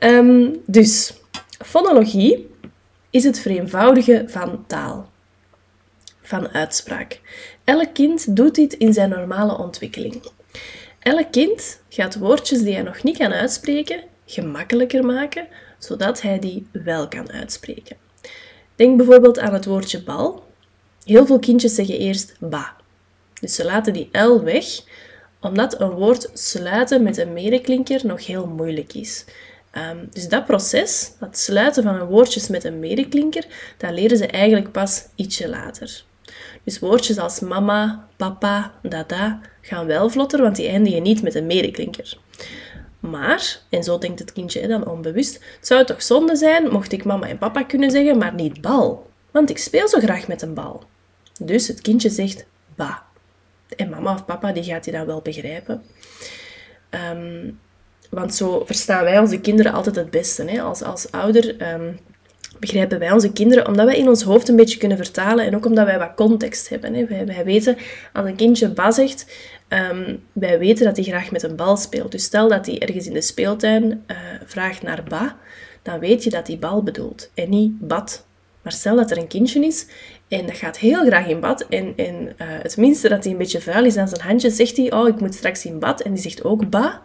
um, 0.00 0.56
dus, 0.66 1.14
fonologie 1.64 2.50
is 3.10 3.24
het 3.24 3.38
vereenvoudigen 3.38 4.30
van 4.30 4.64
taal, 4.66 5.10
van 6.22 6.48
uitspraak. 6.48 7.20
Elk 7.68 7.94
kind 7.94 8.36
doet 8.36 8.54
dit 8.54 8.72
in 8.72 8.92
zijn 8.92 9.08
normale 9.08 9.58
ontwikkeling. 9.58 10.22
Elk 10.98 11.32
kind 11.32 11.80
gaat 11.88 12.18
woordjes 12.18 12.62
die 12.62 12.74
hij 12.74 12.82
nog 12.82 13.02
niet 13.02 13.16
kan 13.16 13.32
uitspreken 13.32 14.02
gemakkelijker 14.26 15.04
maken, 15.04 15.46
zodat 15.78 16.22
hij 16.22 16.38
die 16.38 16.66
wel 16.72 17.08
kan 17.08 17.32
uitspreken. 17.32 17.96
Denk 18.76 18.96
bijvoorbeeld 18.96 19.38
aan 19.38 19.52
het 19.52 19.64
woordje 19.64 20.02
bal. 20.02 20.46
Heel 21.04 21.26
veel 21.26 21.38
kindjes 21.38 21.74
zeggen 21.74 21.98
eerst 21.98 22.36
ba. 22.40 22.76
Dus 23.40 23.54
ze 23.54 23.64
laten 23.64 23.92
die 23.92 24.18
L 24.18 24.42
weg, 24.42 24.66
omdat 25.40 25.80
een 25.80 25.90
woord 25.90 26.30
sluiten 26.32 27.02
met 27.02 27.16
een 27.16 27.32
medeklinker 27.32 28.06
nog 28.06 28.26
heel 28.26 28.46
moeilijk 28.46 28.92
is. 28.92 29.24
Um, 29.72 30.08
dus 30.12 30.28
dat 30.28 30.46
proces, 30.46 31.12
dat 31.20 31.38
sluiten 31.38 31.82
van 31.82 31.94
een 31.94 32.06
woordjes 32.06 32.48
met 32.48 32.64
een 32.64 32.78
medeklinker, 32.78 33.46
dat 33.76 33.90
leren 33.90 34.16
ze 34.16 34.26
eigenlijk 34.26 34.72
pas 34.72 35.04
ietsje 35.14 35.48
later. 35.48 36.06
Dus 36.64 36.78
woordjes 36.78 37.18
als 37.18 37.40
mama, 37.40 38.08
papa, 38.16 38.72
dada 38.82 39.40
gaan 39.60 39.86
wel 39.86 40.10
vlotter, 40.10 40.42
want 40.42 40.56
die 40.56 40.68
eindigen 40.68 41.02
niet 41.02 41.22
met 41.22 41.34
een 41.34 41.46
medeklinker. 41.46 42.18
Maar, 43.00 43.60
en 43.68 43.84
zo 43.84 43.98
denkt 43.98 44.18
het 44.18 44.32
kindje 44.32 44.68
dan 44.68 44.86
onbewust, 44.86 45.34
het 45.34 45.66
zou 45.66 45.84
toch 45.84 46.02
zonde 46.02 46.36
zijn 46.36 46.70
mocht 46.70 46.92
ik 46.92 47.04
mama 47.04 47.28
en 47.28 47.38
papa 47.38 47.62
kunnen 47.62 47.90
zeggen, 47.90 48.18
maar 48.18 48.34
niet 48.34 48.60
bal. 48.60 49.06
Want 49.30 49.50
ik 49.50 49.58
speel 49.58 49.88
zo 49.88 49.98
graag 49.98 50.28
met 50.28 50.42
een 50.42 50.54
bal. 50.54 50.82
Dus 51.40 51.68
het 51.68 51.80
kindje 51.80 52.10
zegt 52.10 52.46
ba. 52.74 53.02
En 53.76 53.90
mama 53.90 54.12
of 54.14 54.24
papa 54.24 54.52
die 54.52 54.64
gaat 54.64 54.84
die 54.84 54.92
dan 54.92 55.06
wel 55.06 55.20
begrijpen. 55.20 55.82
Um, 56.90 57.58
want 58.10 58.34
zo 58.34 58.64
verstaan 58.64 59.04
wij 59.04 59.18
onze 59.18 59.40
kinderen 59.40 59.72
altijd 59.72 59.96
het 59.96 60.10
beste. 60.10 60.44
Hè? 60.44 60.62
Als, 60.62 60.82
als 60.82 61.10
ouder 61.10 61.72
um, 61.72 61.98
begrijpen 62.60 62.98
wij 62.98 63.12
onze 63.12 63.32
kinderen, 63.32 63.66
omdat 63.66 63.86
wij 63.86 63.96
in 63.96 64.08
ons 64.08 64.22
hoofd 64.22 64.48
een 64.48 64.56
beetje 64.56 64.78
kunnen 64.78 64.96
vertalen 64.96 65.46
en 65.46 65.56
ook 65.56 65.66
omdat 65.66 65.86
wij 65.86 65.98
wat 65.98 66.14
context 66.14 66.68
hebben. 66.68 66.94
Hè? 66.94 67.24
Wij, 67.24 67.44
weten, 67.44 67.76
als 68.12 68.26
een 68.26 68.36
kindje 68.36 68.68
ba 68.68 68.90
zegt, 68.90 69.26
um, 69.68 70.22
wij 70.32 70.58
weten 70.58 70.84
dat 70.84 70.96
hij 70.96 71.04
graag 71.04 71.30
met 71.30 71.42
een 71.42 71.56
bal 71.56 71.76
speelt. 71.76 72.12
Dus 72.12 72.24
stel 72.24 72.48
dat 72.48 72.66
hij 72.66 72.78
ergens 72.78 73.06
in 73.06 73.12
de 73.12 73.20
speeltuin 73.20 73.84
uh, 73.84 74.16
vraagt 74.44 74.82
naar 74.82 75.02
ba, 75.08 75.36
dan 75.82 75.98
weet 75.98 76.24
je 76.24 76.30
dat 76.30 76.46
hij 76.46 76.58
bal 76.58 76.82
bedoelt 76.82 77.30
en 77.34 77.50
niet 77.50 77.78
bad. 77.78 78.26
Maar 78.62 78.72
stel 78.72 78.96
dat 78.96 79.10
er 79.10 79.18
een 79.18 79.26
kindje 79.26 79.66
is 79.66 79.86
en 80.28 80.46
dat 80.46 80.56
gaat 80.56 80.78
heel 80.78 81.04
graag 81.04 81.26
in 81.26 81.40
bad 81.40 81.66
en, 81.68 81.94
uh, 81.96 82.26
het 82.38 82.76
minste 82.76 83.08
dat 83.08 83.22
hij 83.24 83.32
een 83.32 83.38
beetje 83.38 83.60
vuil 83.60 83.84
is 83.84 83.96
aan 83.96 84.08
zijn 84.08 84.20
handje, 84.20 84.50
zegt 84.50 84.76
hij, 84.76 84.92
oh, 84.92 85.08
ik 85.08 85.20
moet 85.20 85.34
straks 85.34 85.64
in 85.64 85.78
bad. 85.78 86.00
En 86.00 86.12
die 86.12 86.22
zegt 86.22 86.44
ook 86.44 86.70
ba, 86.70 87.02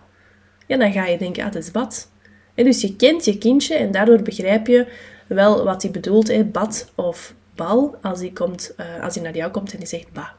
ja, 0.68 0.78
dan 0.78 0.92
ga 0.92 1.06
je 1.06 1.18
denken, 1.18 1.44
ah, 1.44 1.56
is 1.56 1.72
bad. 1.72 2.12
En 2.56 2.64
dus 2.64 2.82
je 2.82 2.96
kent 2.96 3.26
je 3.26 3.38
kindje 3.38 3.76
en 3.76 3.92
daardoor 3.92 4.22
begrijp 4.22 4.68
je 4.68 4.88
wel 5.28 5.64
wat 5.64 5.82
hij 5.82 5.92
bedoelt, 5.92 6.28
hè, 6.28 6.44
bad 6.44 6.92
of 6.96 7.34
bal, 7.56 7.96
als 8.02 8.20
hij, 8.20 8.30
komt, 8.30 8.74
uh, 8.80 9.04
als 9.04 9.16
hij 9.16 9.24
naar 9.24 9.36
jou 9.36 9.52
komt 9.52 9.72
en 9.72 9.78
hij 9.78 9.88
zegt 9.88 10.12
ba. 10.14 10.36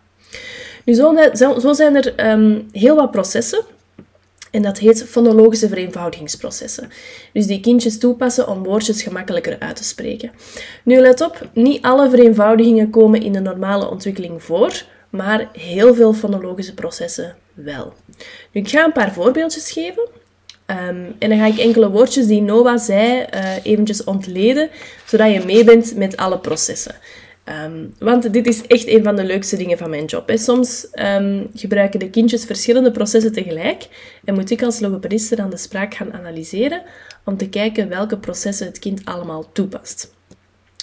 Nu, 0.84 0.94
zo, 0.94 1.58
zo 1.60 1.72
zijn 1.72 1.96
er 1.96 2.30
um, 2.30 2.68
heel 2.72 2.96
wat 2.96 3.10
processen. 3.10 3.64
En 4.50 4.62
dat 4.62 4.78
heet 4.78 5.04
fonologische 5.04 5.68
vereenvoudigingsprocessen. 5.68 6.90
Dus 7.32 7.46
die 7.46 7.60
kindjes 7.60 7.98
toepassen 7.98 8.48
om 8.48 8.62
woordjes 8.62 9.02
gemakkelijker 9.02 9.58
uit 9.58 9.76
te 9.76 9.84
spreken. 9.84 10.30
Nu 10.82 11.00
let 11.00 11.20
op, 11.20 11.48
niet 11.52 11.82
alle 11.82 12.10
vereenvoudigingen 12.10 12.90
komen 12.90 13.22
in 13.22 13.32
de 13.32 13.40
normale 13.40 13.90
ontwikkeling 13.90 14.42
voor, 14.42 14.82
maar 15.10 15.48
heel 15.52 15.94
veel 15.94 16.12
fonologische 16.12 16.74
processen 16.74 17.36
wel. 17.54 17.92
Nu, 18.52 18.60
ik 18.60 18.68
ga 18.68 18.84
een 18.84 18.92
paar 18.92 19.12
voorbeeldjes 19.12 19.70
geven. 19.70 20.08
Um, 20.66 21.14
en 21.18 21.28
dan 21.28 21.38
ga 21.38 21.46
ik 21.46 21.58
enkele 21.58 21.90
woordjes 21.90 22.26
die 22.26 22.42
Noah 22.42 22.78
zei 22.78 23.24
uh, 23.34 23.56
eventjes 23.62 24.04
ontleden, 24.04 24.68
zodat 25.06 25.32
je 25.32 25.42
mee 25.44 25.64
bent 25.64 25.96
met 25.96 26.16
alle 26.16 26.38
processen. 26.38 26.94
Um, 27.64 27.94
want 27.98 28.32
dit 28.32 28.46
is 28.46 28.66
echt 28.66 28.86
een 28.86 29.02
van 29.02 29.16
de 29.16 29.24
leukste 29.24 29.56
dingen 29.56 29.78
van 29.78 29.90
mijn 29.90 30.04
job. 30.04 30.30
Soms 30.34 30.86
um, 30.94 31.50
gebruiken 31.54 32.00
de 32.00 32.10
kindjes 32.10 32.44
verschillende 32.44 32.90
processen 32.90 33.32
tegelijk 33.32 33.88
en 34.24 34.34
moet 34.34 34.50
ik 34.50 34.62
als 34.62 34.80
logopediste 34.80 35.36
dan 35.36 35.50
de 35.50 35.56
spraak 35.56 35.94
gaan 35.94 36.12
analyseren 36.12 36.82
om 37.24 37.36
te 37.36 37.48
kijken 37.48 37.88
welke 37.88 38.18
processen 38.18 38.66
het 38.66 38.78
kind 38.78 39.04
allemaal 39.04 39.52
toepast. 39.52 40.12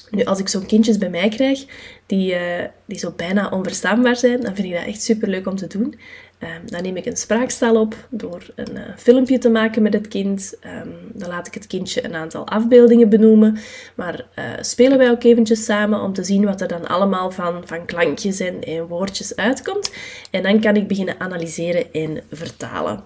Nu, 0.10 0.24
als 0.24 0.40
ik 0.40 0.48
zo'n 0.48 0.66
kindjes 0.66 0.98
bij 0.98 1.10
mij 1.10 1.30
krijg, 1.30 1.66
die, 2.06 2.34
eh, 2.34 2.68
die 2.86 3.00
zo 3.00 3.14
bijna 3.16 3.50
onverstaanbaar 3.50 4.16
zijn, 4.16 4.42
dan 4.42 4.56
vind 4.56 4.68
ik 4.68 4.74
dat 4.74 4.86
echt 4.86 5.02
super 5.02 5.28
leuk 5.28 5.48
om 5.48 5.56
te 5.56 5.68
doen. 5.68 5.96
Ehm, 6.42 6.66
dan 6.66 6.84
neem 6.84 6.98
ik 6.98 7.06
een 7.06 7.18
spraakstaal 7.18 7.76
op 7.76 7.96
door 8.10 8.46
een 8.56 8.76
uh, 8.76 8.82
filmpje 8.98 9.38
te 9.38 9.50
maken 9.50 9.82
met 9.82 9.94
het 9.94 10.08
kind. 10.08 10.56
Ehm, 10.60 10.90
dan 11.14 11.30
laat 11.30 11.48
ik 11.48 11.54
het 11.54 11.68
kindje 11.68 12.06
een 12.06 12.16
aantal 12.16 12.48
afbeeldingen 12.48 13.10
benoemen. 13.10 13.58
Maar 13.96 14.26
uh, 14.36 14.46
spelen 14.62 14.98
wij 14.98 15.10
ook 15.10 15.24
eventjes 15.24 15.66
samen 15.66 16.02
om 16.02 16.14
te 16.14 16.24
zien 16.24 16.46
wat 16.46 16.62
er 16.62 16.68
dan 16.68 16.88
allemaal 16.88 17.32
van, 17.32 17.62
van 17.66 17.86
klankjes 17.86 18.40
en, 18.40 18.88
woordjes 18.88 19.36
uitkomt. 19.36 19.94
En 20.32 20.44
dan 20.44 20.60
kan 20.60 20.76
ik 20.76 20.88
beginnen 20.88 21.20
analyseren 21.20 21.94
en 21.94 22.24
vertalen. 22.32 23.04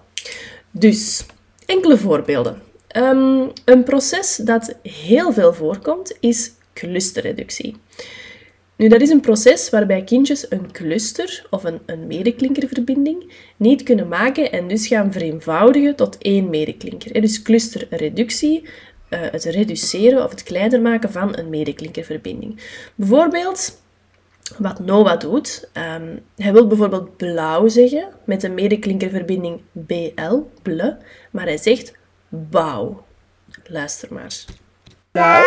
Dus, 0.70 1.26
enkele 1.66 1.96
voorbeelden. 1.96 2.62
Um, 2.96 3.50
een 3.64 3.84
proces 3.84 4.36
dat 4.36 4.74
heel 4.82 5.32
veel 5.32 5.54
voorkomt 5.54 6.16
is 6.20 6.52
clusterreductie. 6.72 7.76
Nu, 8.76 8.88
dat 8.88 9.00
is 9.00 9.10
een 9.10 9.20
proces 9.20 9.70
waarbij 9.70 10.04
kindjes 10.04 10.50
een 10.50 10.72
cluster 10.72 11.46
of 11.50 11.64
een, 11.64 11.80
een 11.86 12.06
medeklinkerverbinding 12.06 13.32
niet 13.56 13.82
kunnen 13.82 14.08
maken 14.08 14.52
en 14.52 14.68
dus 14.68 14.86
gaan 14.86 15.12
vereenvoudigen 15.12 15.96
tot 15.96 16.18
één 16.18 16.50
medeklinker. 16.50 17.20
Dus 17.20 17.42
clusterreductie, 17.42 18.62
uh, 18.62 19.20
het 19.30 19.44
reduceren 19.44 20.24
of 20.24 20.30
het 20.30 20.42
kleiner 20.42 20.80
maken 20.80 21.12
van 21.12 21.38
een 21.38 21.50
medeklinkerverbinding. 21.50 22.60
Bijvoorbeeld, 22.94 23.80
wat 24.58 24.78
Noah 24.80 25.20
doet, 25.20 25.68
um, 25.72 26.20
hij 26.36 26.52
wil 26.52 26.66
bijvoorbeeld 26.66 27.16
blauw 27.16 27.68
zeggen 27.68 28.08
met 28.24 28.42
een 28.42 28.54
medeklinkerverbinding 28.54 29.60
BL, 29.72 30.40
maar 31.30 31.44
hij 31.44 31.58
zegt 31.58 31.92
bouw. 32.28 33.04
Luister 33.64 34.12
maar. 34.12 34.44
Blauw. 35.10 35.42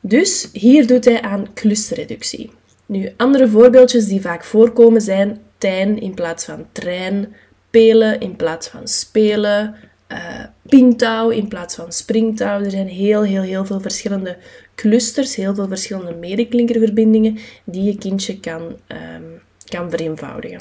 Dus 0.00 0.48
hier 0.52 0.86
doet 0.86 1.04
hij 1.04 1.22
aan 1.22 1.52
clusterreductie. 1.54 2.50
Nu, 2.86 3.12
andere 3.16 3.48
voorbeeldjes 3.48 4.06
die 4.06 4.20
vaak 4.20 4.44
voorkomen 4.44 5.00
zijn 5.00 5.40
tijn 5.58 6.00
in 6.00 6.14
plaats 6.14 6.44
van 6.44 6.66
trein, 6.72 7.34
pelen 7.70 8.20
in 8.20 8.36
plaats 8.36 8.68
van 8.68 8.88
spelen, 8.88 9.74
uh, 10.12 10.44
pintouw 10.68 11.30
in 11.30 11.48
plaats 11.48 11.74
van 11.74 11.92
springtouw. 11.92 12.60
Er 12.64 12.70
zijn 12.70 12.88
heel, 12.88 13.22
heel, 13.22 13.42
heel 13.42 13.66
veel 13.66 13.80
verschillende 13.80 14.36
clusters, 14.74 15.36
heel 15.36 15.54
veel 15.54 15.68
verschillende 15.68 16.14
medeklinkerverbindingen 16.14 17.38
die 17.64 17.82
je 17.82 17.98
kindje 17.98 18.40
kan, 18.40 18.62
um, 18.62 19.40
kan 19.64 19.90
vereenvoudigen. 19.90 20.60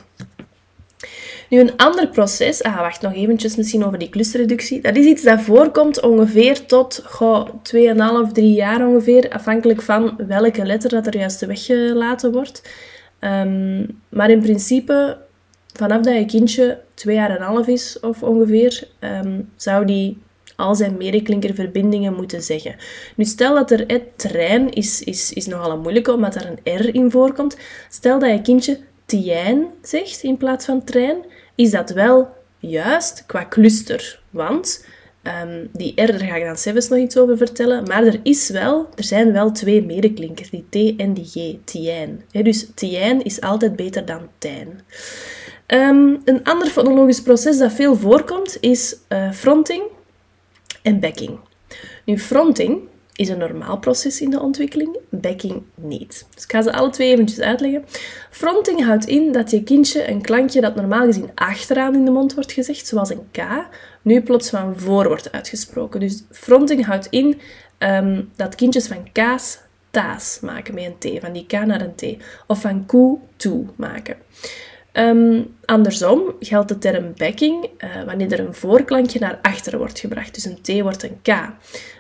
Nu, 1.49 1.59
een 1.59 1.77
ander 1.77 2.07
proces, 2.07 2.63
ah, 2.63 2.79
wacht 2.79 3.01
nog 3.01 3.13
eventjes 3.13 3.55
misschien 3.55 3.85
over 3.85 3.99
die 3.99 4.09
clusterreductie. 4.09 4.81
Dat 4.81 4.95
is 4.95 5.05
iets 5.05 5.23
dat 5.23 5.41
voorkomt 5.41 6.01
ongeveer 6.01 6.65
tot 6.65 7.01
goh, 7.05 7.47
2,5, 8.27 8.31
3 8.33 8.53
jaar 8.53 8.87
ongeveer, 8.87 9.29
afhankelijk 9.29 9.81
van 9.81 10.15
welke 10.27 10.65
letter 10.65 10.89
dat 10.89 11.07
er 11.07 11.17
juist 11.17 11.45
weggelaten 11.45 12.31
wordt. 12.31 12.61
Um, 13.19 14.01
maar 14.09 14.29
in 14.29 14.41
principe, 14.41 15.17
vanaf 15.73 16.01
dat 16.01 16.13
je 16.13 16.25
kindje 16.25 16.79
2 16.93 17.15
jaar 17.15 17.29
en 17.37 17.41
half 17.41 17.67
is 17.67 17.99
of 17.99 18.23
ongeveer, 18.23 18.87
um, 18.99 19.49
zou 19.55 19.85
die 19.85 20.17
al 20.55 20.75
zijn 20.75 20.97
medeklinkerverbindingen 20.97 22.13
moeten 22.13 22.41
zeggen. 22.41 22.75
Nu, 23.15 23.25
stel 23.25 23.55
dat 23.55 23.71
er 23.71 23.83
het 23.87 24.03
trein 24.15 24.71
is, 24.71 25.03
is, 25.03 25.33
is 25.33 25.47
nogal 25.47 25.71
een 25.71 25.81
moeilijke, 25.81 26.13
omdat 26.13 26.35
er 26.35 26.45
een 26.45 26.79
R 26.79 26.95
in 26.95 27.11
voorkomt. 27.11 27.57
Stel 27.89 28.19
dat 28.19 28.29
je 28.29 28.41
kindje 28.41 28.79
tien 29.05 29.67
zegt 29.81 30.23
in 30.23 30.37
plaats 30.37 30.65
van 30.65 30.83
trein, 30.83 31.17
is 31.59 31.71
dat 31.71 31.89
wel 31.89 32.35
juist 32.59 33.23
qua 33.25 33.45
cluster. 33.49 34.21
Want 34.29 34.85
um, 35.23 35.69
die 35.73 36.01
R, 36.01 36.05
daar 36.05 36.19
ga 36.19 36.35
ik 36.35 36.45
dan 36.45 36.57
zelfs 36.57 36.87
nog 36.87 36.99
iets 36.99 37.17
over 37.17 37.37
vertellen, 37.37 37.83
maar 37.83 38.03
er, 38.03 38.19
is 38.23 38.49
wel, 38.49 38.89
er 38.95 39.03
zijn 39.03 39.31
wel 39.31 39.51
twee 39.51 39.85
medeklinkers, 39.85 40.49
die 40.49 40.65
T 40.69 40.99
en 40.99 41.13
die 41.13 41.25
G, 41.25 41.57
tien. 41.63 42.21
dus 42.31 42.67
tien 42.75 43.23
is 43.23 43.41
altijd 43.41 43.75
beter 43.75 44.05
dan 44.05 44.29
tijn. 44.37 44.81
Um, 45.67 46.21
een 46.25 46.43
ander 46.43 46.67
fonologisch 46.67 47.21
proces 47.21 47.57
dat 47.57 47.73
veel 47.73 47.95
voorkomt 47.95 48.57
is 48.59 48.95
uh, 49.09 49.31
fronting 49.31 49.83
en 50.81 50.99
backing. 50.99 51.39
Nu, 52.05 52.19
fronting 52.19 52.79
is 53.19 53.29
een 53.29 53.37
normaal 53.37 53.77
proces 53.77 54.21
in 54.21 54.29
de 54.29 54.39
ontwikkeling, 54.39 54.97
backing 55.09 55.63
niet. 55.75 56.27
Dus 56.33 56.43
ik 56.43 56.51
ga 56.51 56.61
ze 56.61 56.73
alle 56.73 56.89
twee 56.89 57.11
eventjes 57.11 57.39
uitleggen. 57.39 57.85
Fronting 58.29 58.85
houdt 58.85 59.05
in 59.05 59.31
dat 59.31 59.51
je 59.51 59.63
kindje 59.63 60.09
een 60.09 60.21
klankje 60.21 60.61
dat 60.61 60.75
normaal 60.75 61.05
gezien 61.05 61.31
achteraan 61.35 61.95
in 61.95 62.05
de 62.05 62.11
mond 62.11 62.33
wordt 62.33 62.51
gezegd, 62.51 62.87
zoals 62.87 63.09
een 63.09 63.27
K, 63.31 63.41
nu 64.01 64.21
plots 64.21 64.49
van 64.49 64.79
voor 64.79 65.07
wordt 65.07 65.31
uitgesproken. 65.31 65.99
Dus 65.99 66.23
fronting 66.31 66.85
houdt 66.85 67.07
in 67.09 67.39
um, 67.79 68.29
dat 68.35 68.55
kindjes 68.55 68.87
van 68.87 69.11
K's 69.11 69.59
taas 69.91 70.39
maken 70.41 70.73
met 70.73 70.83
een 70.83 71.17
T, 71.17 71.21
van 71.21 71.33
die 71.33 71.45
K 71.45 71.51
naar 71.51 71.81
een 71.81 71.95
T. 71.95 72.23
Of 72.47 72.61
van 72.61 72.85
koe 72.85 73.19
toe 73.35 73.65
maken. 73.75 74.17
Um, 74.99 75.55
andersom 75.65 76.21
geldt 76.39 76.69
de 76.69 76.77
term 76.77 77.13
backing 77.15 77.69
uh, 77.79 78.03
wanneer 78.05 78.31
er 78.31 78.39
een 78.39 78.53
voorklankje 78.53 79.19
naar 79.19 79.39
achteren 79.41 79.79
wordt 79.79 79.99
gebracht. 79.99 80.33
Dus 80.33 80.45
een 80.45 80.61
T 80.61 80.81
wordt 80.81 81.03
een 81.03 81.21
K. 81.21 81.27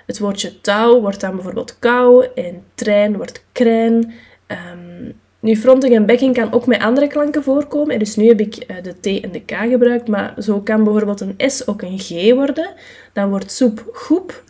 Het 0.05 0.19
woordje 0.19 0.61
touw 0.61 1.01
wordt 1.01 1.19
dan 1.21 1.35
bijvoorbeeld 1.35 1.79
kou 1.79 2.27
en 2.35 2.63
trein 2.75 3.17
wordt 3.17 3.43
krijn. 3.51 4.13
Um, 4.47 5.13
nu, 5.39 5.55
fronting 5.55 5.95
en 5.95 6.05
backing 6.05 6.33
kan 6.33 6.51
ook 6.51 6.65
met 6.65 6.81
andere 6.81 7.07
klanken 7.07 7.43
voorkomen. 7.43 7.99
Dus 7.99 8.15
nu 8.15 8.27
heb 8.27 8.39
ik 8.39 8.55
uh, 8.55 8.77
de 8.83 8.99
T 8.99 9.23
en 9.23 9.31
de 9.31 9.41
K 9.41 9.51
gebruikt, 9.51 10.07
maar 10.07 10.33
zo 10.37 10.61
kan 10.61 10.83
bijvoorbeeld 10.83 11.21
een 11.21 11.35
S 11.37 11.67
ook 11.67 11.81
een 11.81 11.99
G 11.99 12.33
worden. 12.33 12.73
Dan 13.13 13.29
wordt 13.29 13.51
soep 13.51 13.89
goep. 13.93 14.43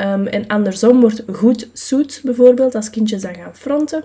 Um, 0.00 0.26
en 0.26 0.46
andersom 0.46 1.00
wordt 1.00 1.24
goed 1.32 1.68
zoet 1.72 2.20
bijvoorbeeld, 2.24 2.74
als 2.74 2.90
kindjes 2.90 3.22
dan 3.22 3.34
gaan 3.34 3.56
fronten. 3.56 4.04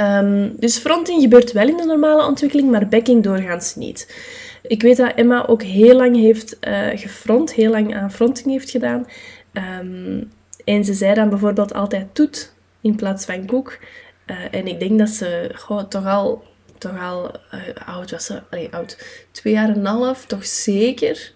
Um, 0.00 0.56
dus 0.56 0.78
fronting 0.78 1.22
gebeurt 1.22 1.52
wel 1.52 1.68
in 1.68 1.76
de 1.76 1.84
normale 1.84 2.26
ontwikkeling, 2.26 2.70
maar 2.70 2.88
backing 2.88 3.22
doorgaans 3.22 3.74
niet. 3.74 4.14
Ik 4.62 4.82
weet 4.82 4.96
dat 4.96 5.12
Emma 5.14 5.46
ook 5.46 5.62
heel 5.62 5.96
lang 5.96 6.16
heeft 6.16 6.56
uh, 6.68 6.88
gefront, 6.94 7.52
heel 7.52 7.70
lang 7.70 7.96
aan 7.96 8.12
fronting 8.12 8.50
heeft 8.50 8.70
gedaan. 8.70 9.06
Um, 9.52 10.30
en 10.64 10.84
ze 10.84 10.94
zei 10.94 11.14
dan 11.14 11.28
bijvoorbeeld 11.28 11.74
altijd 11.74 12.14
toet 12.14 12.54
in 12.80 12.96
plaats 12.96 13.24
van 13.24 13.46
koek. 13.46 13.78
Uh, 14.26 14.36
en 14.50 14.66
ik 14.66 14.80
denk 14.80 14.98
dat 14.98 15.08
ze 15.08 15.54
toch 15.88 16.06
al, 16.06 16.42
toch 16.78 17.00
al 17.00 17.34
uh, 17.54 17.60
oud 17.86 18.10
was. 18.10 18.24
Ze, 18.24 18.42
allee, 18.50 18.68
oud, 18.74 19.04
twee 19.30 19.52
jaar 19.52 19.68
en 19.68 19.76
een 19.76 19.86
half, 19.86 20.26
toch 20.26 20.46
zeker. 20.46 21.32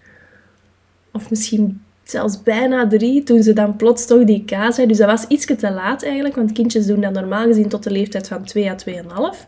Of 1.12 1.30
misschien 1.30 1.82
zelfs 2.04 2.42
bijna 2.42 2.86
drie, 2.86 3.22
toen 3.22 3.42
ze 3.42 3.52
dan 3.52 3.76
plots 3.76 4.06
toch 4.06 4.24
die 4.24 4.44
K 4.44 4.50
zei. 4.50 4.86
Dus 4.86 4.98
dat 4.98 5.08
was 5.08 5.26
iets 5.26 5.46
te 5.46 5.70
laat 5.70 6.02
eigenlijk, 6.02 6.34
want 6.34 6.52
kindjes 6.52 6.86
doen 6.86 7.00
dat 7.00 7.12
normaal 7.12 7.46
gezien 7.46 7.68
tot 7.68 7.82
de 7.82 7.90
leeftijd 7.90 8.28
van 8.28 8.44
2 8.44 8.70
à 8.70 8.76
2,5. 8.88 9.46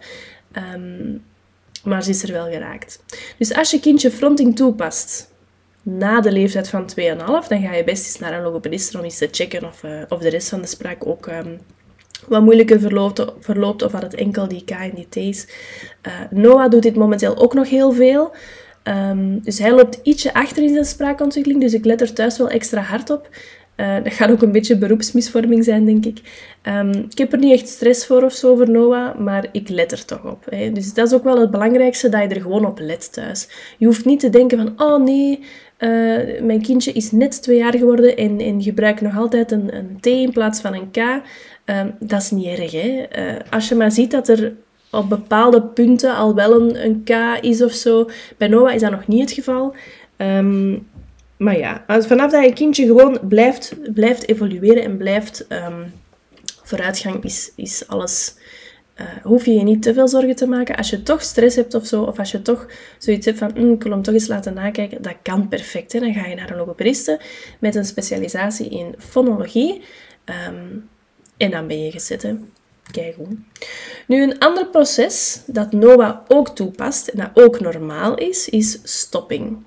Um, 0.75 1.23
maar 1.85 2.03
ze 2.03 2.11
is 2.11 2.23
er 2.23 2.33
wel 2.33 2.47
geraakt. 2.47 3.03
Dus 3.39 3.55
als 3.55 3.71
je 3.71 3.81
kindje 3.81 4.11
fronting 4.11 4.57
toepast 4.57 5.35
na 5.83 6.21
de 6.21 6.33
leeftijd 6.33 6.69
van 6.69 6.91
2,5, 6.91 6.97
dan 7.49 7.61
ga 7.61 7.75
je 7.75 7.85
best 7.85 8.07
eens 8.07 8.19
naar 8.19 8.33
een 8.33 8.43
logopedist 8.43 8.95
om 8.95 9.01
eens 9.01 9.19
te 9.19 9.29
checken 9.31 9.65
of, 9.65 9.83
uh, 9.83 10.03
of 10.09 10.19
de 10.19 10.29
rest 10.29 10.49
van 10.49 10.61
de 10.61 10.67
spraak 10.67 11.07
ook 11.07 11.27
um, 11.27 11.61
wat 12.29 12.43
moeilijker 12.43 12.81
verloopt, 12.81 13.25
verloopt 13.41 13.83
of 13.83 13.93
dat 13.93 14.03
het 14.03 14.15
enkel 14.15 14.49
die 14.49 14.65
K 14.65 14.71
en 14.71 14.95
die 14.95 15.09
T 15.09 15.17
is. 15.17 15.47
Uh, 16.07 16.13
Noah 16.31 16.71
doet 16.71 16.83
dit 16.83 16.97
momenteel 16.97 17.37
ook 17.37 17.55
nog 17.55 17.69
heel 17.69 17.93
veel. 17.93 18.35
Dus 19.43 19.59
hij 19.59 19.73
loopt 19.73 20.01
ietsje 20.03 20.35
achter 20.35 20.63
in 20.63 20.73
zijn 20.73 20.85
spraakontwikkeling, 20.85 21.61
dus 21.61 21.75
ik 21.75 21.85
let 21.85 22.01
er 22.01 22.13
thuis 22.13 22.39
wel 22.39 22.49
extra 22.49 22.81
hard 22.81 23.11
op. 23.11 23.29
Uh, 23.77 23.95
dat 24.05 24.13
gaat 24.13 24.31
ook 24.31 24.43
een 24.43 24.53
beetje 24.53 24.79
beroepsmisvorming 24.79 25.65
zijn, 25.65 25.85
denk 25.85 26.05
ik. 26.05 26.21
Um, 26.63 26.91
ik 26.91 27.19
heb 27.19 27.33
er 27.33 27.39
niet 27.39 27.53
echt 27.53 27.69
stress 27.69 28.07
voor 28.07 28.23
of 28.23 28.33
zo 28.33 28.57
voor 28.57 28.71
Noah, 28.71 29.19
maar 29.19 29.49
ik 29.53 29.69
let 29.69 29.93
er 29.93 30.05
toch 30.05 30.25
op. 30.25 30.45
Hè. 30.51 30.73
Dus 30.73 30.95
dat 30.95 31.07
is 31.07 31.15
ook 31.15 31.25
wel 31.25 31.41
het 31.41 31.51
belangrijkste, 31.51 32.09
dat 32.09 32.23
je 32.23 32.29
er 32.29 32.41
gewoon 32.41 32.67
op 32.67 32.79
let 32.79 33.13
thuis. 33.13 33.49
Je 33.79 33.87
hoeft 33.87 34.05
niet 34.05 34.21
te 34.21 34.31
denken 34.31 34.59
van, 34.59 34.89
oh 34.89 35.05
nee, 35.05 35.39
uh, 35.79 36.43
mijn 36.43 36.63
kindje 36.63 36.93
is 36.93 37.13
net 37.13 37.43
twee 37.43 37.59
jaar 37.59 37.77
geworden 37.77 38.17
en, 38.17 38.41
en 38.41 38.63
gebruikt 38.63 39.01
nog 39.01 39.17
altijd 39.17 39.53
een, 39.53 39.77
een 39.77 39.97
T 40.01 40.07
in 40.07 40.33
plaats 40.33 40.61
van 40.61 40.75
een 40.75 40.91
K. 40.91 40.97
Um, 40.97 41.95
dat 42.01 42.23
is 42.23 42.31
niet 42.31 42.59
erg. 42.59 42.73
Hè. 42.73 43.07
Uh, 43.19 43.35
als 43.51 43.69
je 43.69 43.75
maar 43.75 43.93
ziet 43.93 44.11
dat 44.11 44.29
er 44.29 44.53
op 44.91 45.09
bepaalde 45.09 45.63
punten 45.63 46.15
al 46.15 46.35
wel 46.35 46.61
een, 46.61 46.85
een 46.85 47.05
K 47.05 47.39
is 47.41 47.63
of 47.63 47.73
zo. 47.73 48.11
Bij 48.37 48.49
Noah 48.49 48.75
is 48.75 48.81
dat 48.81 48.91
nog 48.91 49.07
niet 49.07 49.21
het 49.21 49.33
geval. 49.33 49.75
Um, 50.17 50.89
maar 51.37 51.59
ja, 51.59 51.85
vanaf 51.87 52.31
dat 52.31 52.45
je 52.45 52.53
kindje 52.53 52.87
gewoon 52.87 53.19
blijft, 53.29 53.75
blijft 53.95 54.29
evolueren 54.29 54.83
en 54.83 54.97
blijft 54.97 55.47
um, 55.49 55.93
vooruitgang, 56.63 57.25
is, 57.25 57.53
is 57.57 57.89
alles... 57.89 58.35
Uh, 59.01 59.07
hoef 59.23 59.45
je 59.45 59.53
je 59.53 59.63
niet 59.63 59.83
te 59.83 59.95
veel 59.95 60.09
zorgen 60.09 60.37
te 60.37 60.47
maken. 60.47 60.77
Als 60.77 60.91
je 60.91 61.03
toch 61.03 61.23
stress 61.23 61.57
hebt 61.57 61.75
of 61.75 61.87
zo, 61.87 62.03
of 62.03 62.19
als 62.19 62.31
je 62.31 62.43
toch 62.43 62.67
zoiets 62.99 63.27
hebt 63.27 63.39
van, 63.39 63.51
mm, 63.55 63.73
ik 63.73 63.83
wil 63.83 63.93
hem 63.93 64.03
toch 64.03 64.15
eens 64.15 64.27
laten 64.27 64.55
nakijken, 64.55 65.03
dat 65.03 65.15
kan 65.23 65.49
perfect. 65.49 65.93
Hè? 65.93 66.01
Dan 66.01 66.15
ga 66.15 66.27
je 66.27 66.35
naar 66.35 66.51
een 66.51 66.57
logopediste 66.57 67.21
met 67.59 67.75
een 67.75 67.85
specialisatie 67.85 68.69
in 68.69 68.95
fonologie. 68.99 69.83
Um, 70.49 70.89
en 71.37 71.51
dan 71.51 71.67
ben 71.67 71.83
je 71.83 71.91
gezet. 71.91 72.35
Hoe. 73.17 73.27
Nu, 74.07 74.23
een 74.23 74.39
ander 74.39 74.67
proces 74.67 75.43
dat 75.47 75.73
Noah 75.73 76.17
ook 76.29 76.49
toepast 76.49 77.09
en 77.09 77.19
dat 77.19 77.45
ook 77.45 77.61
normaal 77.61 78.15
is, 78.15 78.49
is 78.49 78.79
stopping. 78.83 79.65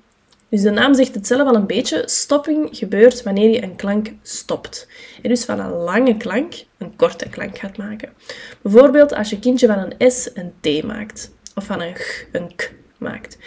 Dus 0.50 0.62
de 0.62 0.70
naam 0.70 0.94
zegt 0.94 1.16
het 1.16 1.28
zelf 1.28 1.48
al 1.48 1.56
een 1.56 1.68
beetje. 1.68 2.04
Stopping 2.06 2.70
gebeurt 2.72 3.24
wanneer 3.24 3.50
je 3.50 3.64
een 3.64 3.76
klank 3.76 4.12
stopt. 4.22 4.88
En 5.22 5.30
dus 5.30 5.46
van 5.46 5.60
een 5.60 5.72
lange 5.72 6.18
klank 6.18 6.54
een 6.78 6.96
korte 6.96 7.30
klank 7.30 7.58
gaat 7.58 7.78
maken. 7.78 8.14
Bijvoorbeeld 8.62 9.14
als 9.14 9.30
je 9.30 9.40
kindje 9.40 9.68
van 9.68 9.78
een 9.78 10.12
S 10.12 10.30
een 10.34 10.54
T 10.62 10.84
maakt. 10.84 11.32
Of 11.56 11.66
van 11.66 11.82
een 11.82 11.96
G 11.96 12.26
een 12.32 12.56
K 12.56 12.72
maakt. 13.00 13.38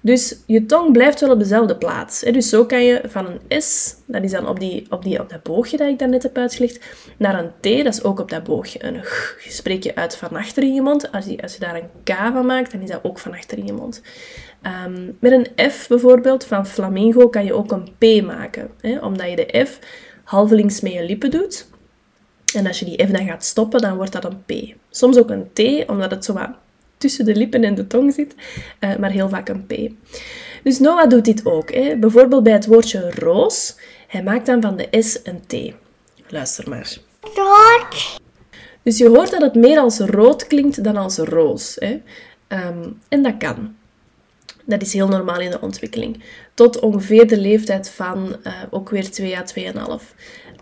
Dus 0.00 0.36
je 0.46 0.66
tong 0.66 0.92
blijft 0.92 1.20
wel 1.20 1.30
op 1.30 1.38
dezelfde 1.38 1.76
plaats. 1.76 2.20
Dus 2.20 2.48
zo 2.48 2.66
kan 2.66 2.84
je 2.84 3.00
van 3.04 3.26
een 3.26 3.62
S, 3.62 3.94
dat 4.06 4.22
is 4.22 4.30
dan 4.30 4.48
op, 4.48 4.60
die, 4.60 4.86
op, 4.90 5.02
die, 5.02 5.20
op 5.20 5.30
dat 5.30 5.42
boogje 5.42 5.76
dat 5.76 5.88
ik 5.88 5.98
daarnet 5.98 6.22
heb 6.22 6.36
uitgelegd, 6.36 6.84
naar 7.16 7.38
een 7.38 7.50
T, 7.60 7.84
dat 7.84 7.94
is 7.94 8.02
ook 8.02 8.20
op 8.20 8.30
dat 8.30 8.44
boogje. 8.44 8.84
Een 8.84 9.00
G 9.02 9.36
spreek 9.48 9.82
je 9.82 9.94
uit 9.94 10.16
van 10.16 10.36
achter 10.36 10.62
in 10.62 10.74
je 10.74 10.82
mond. 10.82 11.12
Als 11.12 11.24
je, 11.24 11.42
als 11.42 11.54
je 11.54 11.60
daar 11.60 11.74
een 11.74 11.88
K 12.04 12.10
van 12.32 12.46
maakt, 12.46 12.72
dan 12.72 12.80
is 12.80 12.90
dat 12.90 13.04
ook 13.04 13.18
van 13.18 13.32
achter 13.32 13.58
in 13.58 13.66
je 13.66 13.72
mond. 13.72 14.02
Ehm, 14.62 15.10
met 15.18 15.32
een 15.32 15.70
F 15.70 15.88
bijvoorbeeld, 15.88 16.44
van 16.44 16.66
flamingo, 16.66 17.28
kan 17.28 17.44
je 17.44 17.54
ook 17.54 17.72
een 17.72 17.94
P 17.98 18.24
maken. 18.26 18.70
Hè? 18.80 18.98
Omdat 18.98 19.30
je 19.30 19.36
de 19.36 19.64
F 19.66 19.78
halvelings 20.24 20.80
met 20.80 20.92
je 20.92 21.04
lippen 21.04 21.30
doet. 21.30 21.66
En 22.54 22.66
als 22.66 22.78
je 22.78 22.84
die 22.84 23.06
F 23.06 23.10
dan 23.10 23.26
gaat 23.26 23.44
stoppen, 23.44 23.80
dan 23.80 23.96
wordt 23.96 24.12
dat 24.12 24.24
een 24.24 24.42
P. 24.44 24.74
Soms 24.90 25.18
ook 25.18 25.30
een 25.30 25.50
T, 25.52 25.88
omdat 25.90 26.10
het 26.10 26.24
zo 26.24 26.32
wat 26.32 26.50
tussen 26.96 27.24
de 27.24 27.34
lippen 27.34 27.64
en 27.64 27.74
de 27.74 27.86
tong 27.86 28.12
zit, 28.12 28.34
uh, 28.80 28.96
maar 28.96 29.10
heel 29.10 29.28
vaak 29.28 29.48
een 29.48 29.66
P. 29.66 29.74
Dus 30.62 30.78
Noah 30.78 31.08
doet 31.08 31.24
dit 31.24 31.46
ook. 31.46 31.72
Hè? 31.72 31.96
Bijvoorbeeld 31.96 32.42
bij 32.42 32.52
het 32.52 32.66
woordje 32.66 33.10
roos. 33.10 33.76
Hij 34.08 34.22
maakt 34.22 34.46
dan 34.46 34.62
van 34.62 34.76
de 34.76 35.02
S 35.02 35.20
een 35.24 35.40
T. 35.46 35.74
Luister 36.28 36.68
maar. 36.68 36.96
Rood. 37.20 38.20
Dus 38.82 38.98
je 38.98 39.08
hoort 39.08 39.30
dat 39.30 39.40
het 39.40 39.54
meer 39.54 39.78
als 39.78 39.98
rood 39.98 40.46
klinkt 40.46 40.84
dan 40.84 40.96
als 40.96 41.16
roos. 41.16 41.76
Hè? 41.78 42.00
Um, 42.48 42.98
en 43.08 43.22
dat 43.22 43.36
kan. 43.38 43.76
Dat 44.66 44.82
is 44.82 44.92
heel 44.92 45.08
normaal 45.08 45.40
in 45.40 45.50
de 45.50 45.60
ontwikkeling. 45.60 46.22
Tot 46.54 46.80
ongeveer 46.80 47.26
de 47.26 47.38
leeftijd 47.38 47.90
van 47.90 48.36
uh, 48.46 48.52
ook 48.70 48.90
weer 48.90 49.10
2 49.10 49.36
à 49.36 49.44
2,5. 50.00 50.04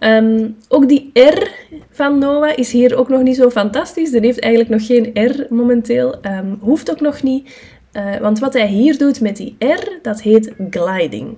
Um, 0.01 0.57
ook 0.69 0.89
die 0.89 1.11
R 1.13 1.51
van 1.91 2.19
Noah 2.19 2.59
is 2.59 2.73
hier 2.73 2.97
ook 2.97 3.09
nog 3.09 3.23
niet 3.23 3.37
zo 3.37 3.51
fantastisch. 3.51 4.13
Er 4.13 4.23
heeft 4.23 4.41
eigenlijk 4.41 4.73
nog 4.73 4.87
geen 4.87 5.11
R 5.33 5.55
momenteel. 5.55 6.15
Um, 6.25 6.59
hoeft 6.61 6.91
ook 6.91 7.01
nog 7.01 7.23
niet. 7.23 7.57
Uh, 7.93 8.17
want 8.17 8.39
wat 8.39 8.53
hij 8.53 8.67
hier 8.67 8.99
doet 8.99 9.21
met 9.21 9.37
die 9.37 9.57
R, 9.59 9.99
dat 10.03 10.23
heet 10.23 10.53
gliding. 10.71 11.37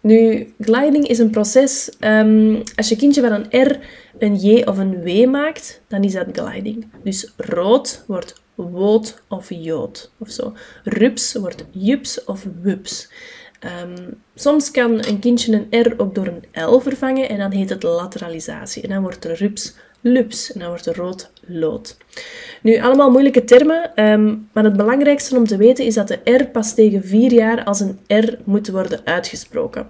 Nu, 0.00 0.52
gliding 0.60 1.06
is 1.06 1.18
een 1.18 1.30
proces. 1.30 1.92
Um, 2.00 2.62
als 2.76 2.88
je 2.88 2.96
kindje 2.96 3.20
van 3.20 3.32
een 3.32 3.68
R 3.68 3.78
een 4.18 4.36
J 4.36 4.62
of 4.62 4.78
een 4.78 5.02
W 5.02 5.26
maakt, 5.26 5.80
dan 5.88 6.02
is 6.02 6.12
dat 6.12 6.26
gliding. 6.32 6.86
Dus 7.02 7.32
rood 7.36 8.04
wordt 8.06 8.42
woot 8.66 9.22
of 9.28 9.50
jood 9.50 10.10
of 10.18 10.30
zo. 10.30 10.52
Rups 10.84 11.34
wordt 11.34 11.64
jups 11.70 12.24
of 12.24 12.46
wups. 12.62 13.08
Um, 13.82 14.22
soms 14.34 14.70
kan 14.70 15.06
een 15.06 15.18
kindje 15.18 15.66
een 15.70 15.82
R 15.82 15.94
ook 15.96 16.14
door 16.14 16.26
een 16.26 16.64
L 16.70 16.78
vervangen 16.78 17.28
en 17.28 17.38
dan 17.38 17.50
heet 17.50 17.70
het 17.70 17.82
lateralisatie. 17.82 18.82
En 18.82 18.88
dan 18.88 19.02
wordt 19.02 19.24
er 19.24 19.36
rups 19.36 19.74
lups 20.00 20.52
en 20.52 20.60
dan 20.60 20.68
wordt 20.68 20.86
er 20.86 20.96
rood 20.96 21.30
lood. 21.46 21.96
Nu, 22.62 22.80
allemaal 22.80 23.10
moeilijke 23.10 23.44
termen, 23.44 24.04
um, 24.10 24.48
maar 24.52 24.64
het 24.64 24.76
belangrijkste 24.76 25.36
om 25.36 25.46
te 25.46 25.56
weten 25.56 25.84
is 25.84 25.94
dat 25.94 26.08
de 26.08 26.20
R 26.24 26.46
pas 26.46 26.74
tegen 26.74 27.04
vier 27.04 27.32
jaar 27.32 27.64
als 27.64 27.80
een 27.80 27.98
R 28.06 28.38
moet 28.44 28.68
worden 28.68 29.00
uitgesproken. 29.04 29.86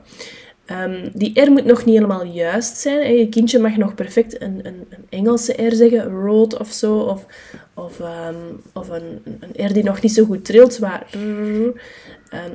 Um, 0.71 1.11
die 1.13 1.41
R 1.41 1.51
moet 1.51 1.65
nog 1.65 1.85
niet 1.85 1.95
helemaal 1.95 2.25
juist 2.25 2.77
zijn. 2.77 2.99
Hè. 2.99 3.09
Je 3.09 3.29
kindje 3.29 3.59
mag 3.59 3.77
nog 3.77 3.95
perfect 3.95 4.41
een, 4.43 4.61
een, 4.63 4.87
een 4.91 5.07
Engelse 5.09 5.67
R 5.67 5.75
zeggen, 5.75 6.05
road 6.05 6.59
of 6.59 6.73
zo, 6.73 6.99
of, 6.99 7.27
of, 7.75 8.01
um, 8.01 8.61
of 8.73 8.89
een, 8.89 9.23
een 9.25 9.67
R 9.67 9.73
die 9.73 9.85
nog 9.85 10.03
niet 10.03 10.13
zo 10.13 10.25
goed 10.25 10.45
trilt, 10.45 10.79
waar... 10.79 11.07
Um, 11.15 11.75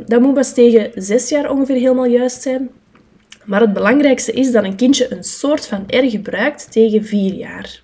dat 0.05 0.21
moet 0.21 0.33
pas 0.33 0.53
tegen 0.53 0.91
zes 0.95 1.29
jaar 1.29 1.51
ongeveer 1.51 1.75
helemaal 1.75 2.05
juist 2.05 2.41
zijn. 2.41 2.69
Maar 3.45 3.61
het 3.61 3.73
belangrijkste 3.73 4.31
is 4.31 4.51
dat 4.51 4.63
een 4.63 4.75
kindje 4.75 5.11
een 5.11 5.23
soort 5.23 5.65
van 5.65 5.83
R 5.87 6.09
gebruikt 6.09 6.71
tegen 6.71 7.03
vier 7.03 7.33
jaar. 7.33 7.81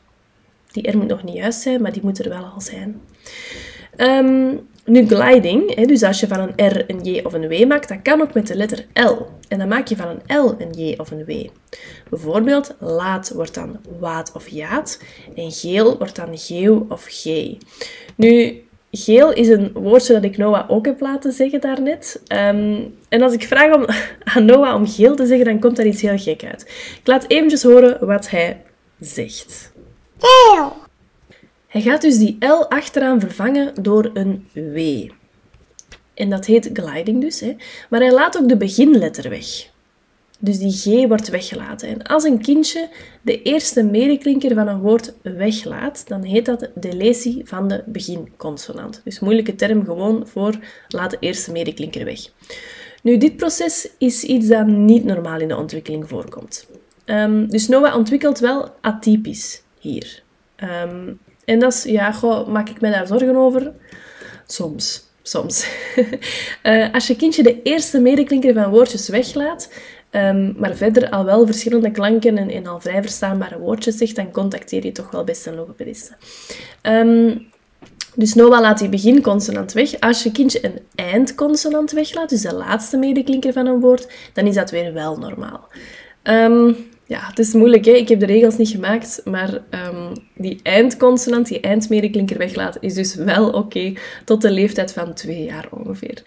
Die 0.71 0.91
R 0.91 0.97
moet 0.97 1.07
nog 1.07 1.23
niet 1.23 1.35
juist 1.35 1.59
zijn, 1.59 1.81
maar 1.81 1.91
die 1.91 2.03
moet 2.03 2.19
er 2.19 2.29
wel 2.29 2.43
al 2.43 2.61
zijn. 2.61 3.01
Um, 3.97 4.67
nu, 4.89 5.07
gliding, 5.07 5.75
hè, 5.75 5.85
dus 5.85 6.03
als 6.03 6.19
je 6.19 6.27
van 6.27 6.39
een 6.39 6.67
R 6.67 6.83
een 6.87 7.03
J 7.03 7.21
of 7.23 7.33
een 7.33 7.47
W 7.47 7.65
maakt, 7.67 7.87
dat 7.87 8.01
kan 8.01 8.21
ook 8.21 8.33
met 8.33 8.47
de 8.47 8.55
letter 8.55 8.85
L. 8.93 9.15
En 9.47 9.57
dan 9.57 9.67
maak 9.67 9.87
je 9.87 9.95
van 9.95 10.07
een 10.07 10.37
L 10.41 10.55
een 10.57 10.71
J 10.71 10.93
of 10.97 11.11
een 11.11 11.25
W. 11.25 11.47
Bijvoorbeeld, 12.09 12.75
laat 12.79 13.31
wordt 13.35 13.53
dan 13.53 13.79
waad 13.99 14.31
of 14.33 14.47
jaat 14.47 15.01
en 15.35 15.51
geel 15.51 15.97
wordt 15.97 16.15
dan 16.15 16.37
geeuw 16.37 16.85
of 16.89 17.05
G. 17.09 17.25
Nu, 18.15 18.63
geel 18.91 19.33
is 19.33 19.47
een 19.47 19.71
woordje 19.73 20.13
dat 20.13 20.23
ik 20.23 20.37
Noah 20.37 20.69
ook 20.69 20.85
heb 20.85 20.99
laten 20.99 21.31
zeggen 21.31 21.61
daarnet. 21.61 22.21
Um, 22.27 22.95
en 23.09 23.21
als 23.21 23.33
ik 23.33 23.43
vraag 23.43 23.75
om, 23.75 23.85
aan 24.33 24.45
Noah 24.45 24.75
om 24.75 24.87
geel 24.87 25.15
te 25.15 25.25
zeggen, 25.25 25.45
dan 25.45 25.59
komt 25.59 25.75
daar 25.75 25.85
iets 25.85 26.01
heel 26.01 26.17
gek 26.17 26.43
uit. 26.43 26.61
Ik 26.99 27.07
laat 27.07 27.25
eventjes 27.27 27.63
horen 27.63 28.05
wat 28.05 28.29
hij 28.29 28.61
zegt. 28.99 29.71
Geel. 30.17 30.87
Hij 31.69 31.81
gaat 31.81 32.01
dus 32.01 32.17
die 32.17 32.45
L 32.45 32.65
achteraan 32.69 33.19
vervangen 33.19 33.83
door 33.83 34.09
een 34.13 34.47
W. 34.53 35.09
En 36.13 36.29
dat 36.29 36.45
heet 36.45 36.69
gliding 36.73 37.21
dus. 37.21 37.39
Hè. 37.39 37.55
Maar 37.89 37.99
hij 37.99 38.13
laat 38.13 38.37
ook 38.37 38.49
de 38.49 38.57
beginletter 38.57 39.29
weg. 39.29 39.69
Dus 40.39 40.57
die 40.57 40.71
G 40.71 41.07
wordt 41.07 41.29
weggelaten. 41.29 41.87
En 41.87 42.03
als 42.03 42.23
een 42.23 42.41
kindje 42.41 42.89
de 43.21 43.41
eerste 43.41 43.83
medeklinker 43.83 44.55
van 44.55 44.67
een 44.67 44.79
woord 44.79 45.13
weglaat, 45.21 46.07
dan 46.07 46.23
heet 46.23 46.45
dat 46.45 46.69
deletie 46.75 47.41
van 47.45 47.67
de 47.67 47.83
beginconsonant. 47.85 49.01
Dus 49.03 49.19
moeilijke 49.19 49.55
term 49.55 49.85
gewoon 49.85 50.27
voor 50.27 50.59
laat 50.87 51.11
de 51.11 51.17
eerste 51.19 51.51
medeklinker 51.51 52.05
weg. 52.05 52.19
Nu, 53.03 53.17
dit 53.17 53.35
proces 53.35 53.89
is 53.97 54.23
iets 54.23 54.47
dat 54.47 54.67
niet 54.67 55.03
normaal 55.03 55.39
in 55.39 55.47
de 55.47 55.57
ontwikkeling 55.57 56.07
voorkomt. 56.07 56.67
Um, 57.05 57.49
dus 57.49 57.67
Noah 57.67 57.95
ontwikkelt 57.95 58.39
wel 58.39 58.69
atypisch 58.81 59.63
hier. 59.79 60.23
Um, 60.83 61.19
en 61.49 61.59
dat 61.59 61.73
is, 61.73 61.83
ja, 61.83 62.13
maak 62.47 62.69
ik 62.69 62.81
me 62.81 62.91
daar 62.91 63.07
zorgen 63.07 63.35
over? 63.35 63.71
Soms. 64.47 65.07
Soms. 65.21 65.67
uh, 66.63 66.93
als 66.95 67.07
je 67.07 67.15
kindje 67.15 67.43
de 67.43 67.61
eerste 67.61 67.99
medeklinker 67.99 68.53
van 68.53 68.69
woordjes 68.69 69.09
weglaat, 69.09 69.69
um, 70.11 70.55
maar 70.57 70.75
verder 70.75 71.09
al 71.09 71.25
wel 71.25 71.45
verschillende 71.45 71.91
klanken 71.91 72.37
en, 72.37 72.67
al 72.67 72.79
vrij 72.79 73.01
verstaanbare 73.01 73.59
woordjes 73.59 73.97
zegt, 73.97 74.15
dan 74.15 74.31
contacteer 74.31 74.85
je 74.85 74.91
toch 74.91 75.11
wel 75.11 75.23
best 75.23 75.45
een 75.45 75.55
logopediste. 75.55 76.13
Um, 76.81 77.47
dus 78.15 78.33
Noah 78.33 78.59
laat 78.59 78.79
die 78.79 78.89
beginconsonant 78.89 79.73
weg. 79.73 79.99
Als 79.99 80.23
je 80.23 80.31
kindje 80.31 80.65
een 80.65 80.79
eindconsonant 80.95 81.91
weglaat, 81.91 82.29
dus 82.29 82.41
de 82.41 82.53
laatste 82.53 82.97
medeklinker 82.97 83.53
van 83.53 83.65
een 83.65 83.79
woord, 83.79 84.07
dan 84.33 84.47
is 84.47 84.55
dat 84.55 84.71
weer 84.71 84.93
wel 84.93 85.17
normaal. 85.17 85.67
Um, 86.23 86.88
ja, 87.09 87.19
het 87.27 87.39
is 87.39 87.53
moeilijk, 87.53 87.85
hè? 87.85 87.91
ik 87.91 88.09
heb 88.09 88.19
de 88.19 88.25
regels 88.25 88.57
niet 88.57 88.69
gemaakt, 88.69 89.21
maar 89.25 89.53
um, 89.53 90.13
die 90.35 90.59
eindconsonant, 90.63 91.47
die 91.47 91.59
eindmedeklinker 91.59 92.37
weglaten, 92.37 92.81
is 92.81 92.93
dus 92.93 93.15
wel 93.15 93.49
oké 93.49 93.93
tot 94.25 94.41
de 94.41 94.51
leeftijd 94.51 94.93
van 94.93 95.13
twee 95.13 95.43
jaar 95.43 95.67
ongeveer. 95.71 96.23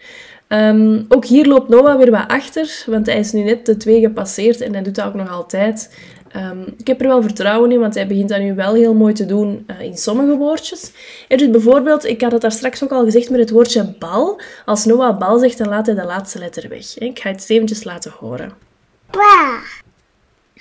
Um, 0.47 1.05
ook 1.09 1.25
hier 1.25 1.45
loopt 1.45 1.69
Noah 1.69 1.97
weer 1.97 2.11
wat 2.11 2.27
achter, 2.27 2.83
want 2.85 3.05
hij 3.05 3.19
is 3.19 3.31
nu 3.31 3.43
net 3.43 3.65
de 3.65 3.77
twee 3.77 3.99
gepasseerd 3.99 4.61
en 4.61 4.73
hij 4.73 4.83
doet 4.83 4.95
dat 4.95 5.05
ook 5.05 5.13
nog 5.13 5.29
altijd. 5.29 5.97
Um, 6.35 6.73
ik 6.77 6.87
heb 6.87 7.01
er 7.01 7.07
wel 7.07 7.21
vertrouwen 7.21 7.71
in, 7.71 7.79
want 7.79 7.95
hij 7.95 8.07
begint 8.07 8.29
dat 8.29 8.39
nu 8.39 8.55
wel 8.55 8.73
heel 8.73 8.93
mooi 8.93 9.13
te 9.13 9.25
doen 9.25 9.65
uh, 9.67 9.81
in 9.81 9.97
sommige 9.97 10.37
woordjes. 10.37 10.91
Hij 11.27 11.37
doet 11.37 11.51
bijvoorbeeld, 11.51 12.05
ik 12.05 12.21
had 12.21 12.31
het 12.31 12.41
daar 12.41 12.51
straks 12.51 12.83
ook 12.83 12.91
al 12.91 13.03
gezegd 13.03 13.29
met 13.29 13.39
het 13.39 13.49
woordje 13.49 13.95
bal. 13.99 14.41
Als 14.65 14.85
Noah 14.85 15.17
bal 15.17 15.39
zegt, 15.39 15.57
dan 15.57 15.69
laat 15.69 15.85
hij 15.85 15.95
de 15.95 16.05
laatste 16.05 16.39
letter 16.39 16.69
weg. 16.69 16.97
Ik 16.97 17.19
ga 17.19 17.29
het 17.29 17.49
eventjes 17.49 17.83
laten 17.83 18.11
horen. 18.19 18.53
Ba. 19.11 19.59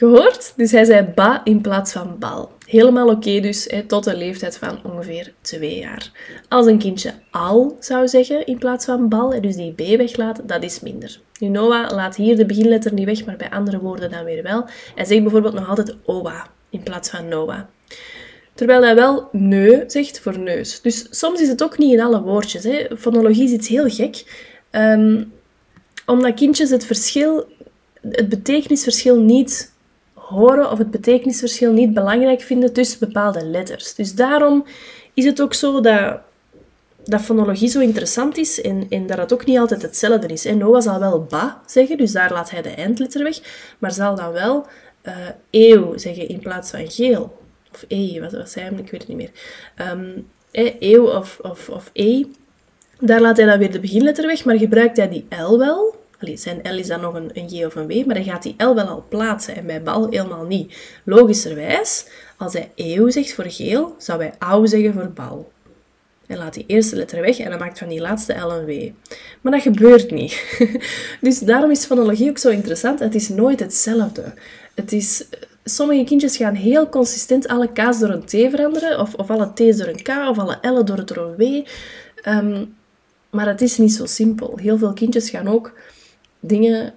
Gehoord? 0.03 0.53
Dus 0.57 0.73
hij 0.73 0.85
zei 0.85 1.03
ba 1.15 1.41
in 1.45 1.61
plaats 1.61 1.93
van 1.93 2.17
bal. 2.19 2.53
Helemaal 2.67 3.09
oké 3.09 3.41
dus, 3.41 3.65
hè, 3.71 3.83
tot 3.83 4.07
een 4.07 4.17
leeftijd 4.17 4.59
van 4.59 4.81
ongeveer 4.85 5.33
twee 5.41 5.79
jaar. 5.79 6.11
Als 6.49 6.67
een 6.67 6.79
kindje 6.79 7.13
al 7.31 7.77
zou 7.81 8.09
zeggen 8.09 8.47
in 8.47 8.59
plaats 8.59 8.85
van 8.85 9.09
bal, 9.09 9.41
dus 9.41 9.57
die 9.57 9.73
b 9.73 9.97
weglaat, 9.97 10.41
dat 10.49 10.63
is 10.63 10.81
minder. 10.81 11.21
Nu, 11.39 11.49
Noah 11.49 11.91
laat 11.91 12.17
hier 12.17 12.37
de 12.37 12.47
beginletter 12.47 12.93
niet 12.93 13.05
weg, 13.05 13.25
maar 13.25 13.37
bij 13.37 13.51
andere 13.51 13.79
woorden 13.79 14.11
dan 14.11 14.25
weer 14.25 14.43
wel. 14.43 14.65
Hij 14.95 15.05
zegt 15.05 15.23
bijvoorbeeld 15.23 15.55
nog 15.55 15.69
altijd 15.69 15.97
oa 16.07 16.47
in 16.71 16.83
plaats 16.83 17.11
van 17.11 17.29
Noah. 17.29 17.61
Terwijl 18.55 18.83
hij 18.83 18.95
wel 18.95 19.29
neu 19.33 19.85
zegt 19.87 20.21
voor 20.21 20.39
neus. 20.39 20.81
Dus 20.81 21.07
soms 21.11 21.41
is 21.41 21.49
het 21.49 21.63
ook 21.63 21.79
niet 21.79 21.93
in 21.93 22.01
alle 22.01 22.23
woordjes. 22.23 22.65
Hè. 22.65 22.87
Fonologie 22.99 23.45
is 23.45 23.51
iets 23.51 23.69
heel 23.69 23.89
gek. 23.89 24.47
Um, 24.71 25.33
omdat 26.07 26.35
kindjes 26.35 26.71
het 26.71 26.87
verschil, 26.87 27.47
het 28.01 28.29
betekenisverschil 28.29 29.21
niet 29.21 29.72
horen 30.33 30.71
of 30.71 30.79
het 30.79 30.91
betekenisverschil 30.91 31.73
niet 31.73 31.95
belangrijk 31.95 32.41
vinden 32.41 32.73
tussen 32.73 32.99
bepaalde 32.99 33.45
letters. 33.47 33.95
Dus 33.95 34.15
daarom 34.15 34.65
is 35.15 35.25
het 35.25 35.43
ook 35.43 35.55
zo 35.55 35.81
dat, 35.81 36.19
dat 37.05 37.21
fonologie 37.21 37.69
zo 37.69 37.81
interessant 37.81 38.37
is 38.37 38.61
en, 38.61 38.87
en 38.89 39.07
dat 39.07 39.19
het 39.19 39.33
ook 39.33 39.45
niet 39.45 39.59
altijd 39.59 39.83
hetzelfde 39.83 40.27
is. 40.27 40.45
En 40.45 40.59
Noah 40.59 40.83
zal 40.83 40.99
wel 40.99 41.23
ba 41.25 41.63
zeggen, 41.67 41.97
dus 41.97 42.13
daar 42.13 42.33
laat 42.33 42.51
hij 42.51 42.63
de 42.63 42.69
eindletter 42.69 43.23
weg, 43.23 43.41
maar 43.79 43.93
zal 43.93 44.15
dan 44.15 44.33
wel 44.33 44.67
uh, 45.03 45.15
eeuw 45.51 45.99
zeggen 45.99 46.29
in 46.29 46.39
plaats 46.39 46.71
van 46.71 46.91
geel. 46.91 47.39
Of 47.73 47.85
e, 47.89 48.21
wat 48.21 48.33
was 48.33 48.55
hij? 48.55 48.71
Ik 48.77 48.91
weet 48.91 49.01
het 49.01 49.09
niet 49.09 49.17
meer. 49.17 49.31
Um, 49.91 50.29
eeuw 50.79 51.07
of, 51.07 51.39
of, 51.43 51.69
of 51.69 51.91
e, 51.93 52.25
daar 53.01 53.21
laat 53.21 53.37
hij 53.37 53.47
dan 53.47 53.59
weer 53.59 53.73
de 53.73 53.81
beginletter 53.81 54.27
weg, 54.27 54.45
maar 54.45 54.59
gebruikt 54.59 54.97
hij 54.97 55.09
die 55.09 55.27
L 55.43 55.59
wel, 55.59 56.02
zijn 56.35 56.61
L 56.63 56.79
is 56.79 56.87
dan 56.87 57.01
nog 57.01 57.15
een, 57.15 57.31
een 57.33 57.47
J 57.47 57.65
of 57.65 57.75
een 57.75 57.87
W, 57.87 58.07
maar 58.07 58.17
hij 58.17 58.25
gaat 58.25 58.43
die 58.43 58.65
L 58.65 58.75
wel 58.75 58.87
al 58.87 59.05
plaatsen 59.09 59.57
en 59.57 59.67
bij 59.67 59.83
bal 59.83 60.09
helemaal 60.11 60.45
niet. 60.45 60.77
Logischerwijs, 61.05 62.07
als 62.37 62.53
hij 62.53 62.71
eeuw 62.75 63.11
zegt 63.11 63.33
voor 63.35 63.51
geel, 63.51 63.95
zou 63.99 64.21
hij 64.21 64.33
ouw 64.39 64.67
zeggen 64.67 64.93
voor 64.93 65.11
bal. 65.11 65.51
En 66.27 66.39
laat 66.39 66.55
die 66.55 66.65
eerste 66.67 66.97
letter 66.97 67.21
weg 67.21 67.39
en 67.39 67.51
dan 67.51 67.59
maakt 67.59 67.79
van 67.79 67.89
die 67.89 68.01
laatste 68.01 68.33
L 68.33 68.51
een 68.51 68.65
W. 68.65 68.91
Maar 69.41 69.53
dat 69.53 69.63
gebeurt 69.63 70.11
niet. 70.11 70.59
dus 71.21 71.39
daarom 71.39 71.71
is 71.71 71.85
fonologie 71.85 72.31
ook 72.31 72.39
zo 72.39 72.49
interessant. 72.49 72.99
Het 72.99 73.15
is 73.15 73.29
nooit 73.29 73.61
hetzelfde. 73.61 74.35
Het 74.75 74.93
is, 74.93 75.25
sommige 75.65 76.05
kindjes 76.05 76.37
gaan 76.37 76.55
heel 76.55 76.89
consistent 76.89 77.49
alle 77.49 77.73
K's 77.73 77.99
door 77.99 78.11
een 78.11 78.25
T 78.25 78.31
veranderen, 78.31 79.01
of, 79.01 79.15
of 79.15 79.31
alle 79.31 79.53
T's 79.55 79.77
door 79.77 79.87
een 79.87 80.03
K, 80.03 80.09
of 80.09 80.39
alle 80.39 80.85
door, 80.85 81.07
door 81.07 81.17
een 81.17 81.37
W. 81.37 81.67
Ehm, 82.23 82.65
maar 83.31 83.47
het 83.47 83.61
is 83.61 83.79
niet 83.79 83.93
zo 83.93 84.07
simpel. 84.07 84.59
Heel 84.61 84.79
veel 84.79 84.93
kindjes 84.93 85.31
gaan 85.31 85.49
ook 85.49 85.73
dingen 86.43 86.95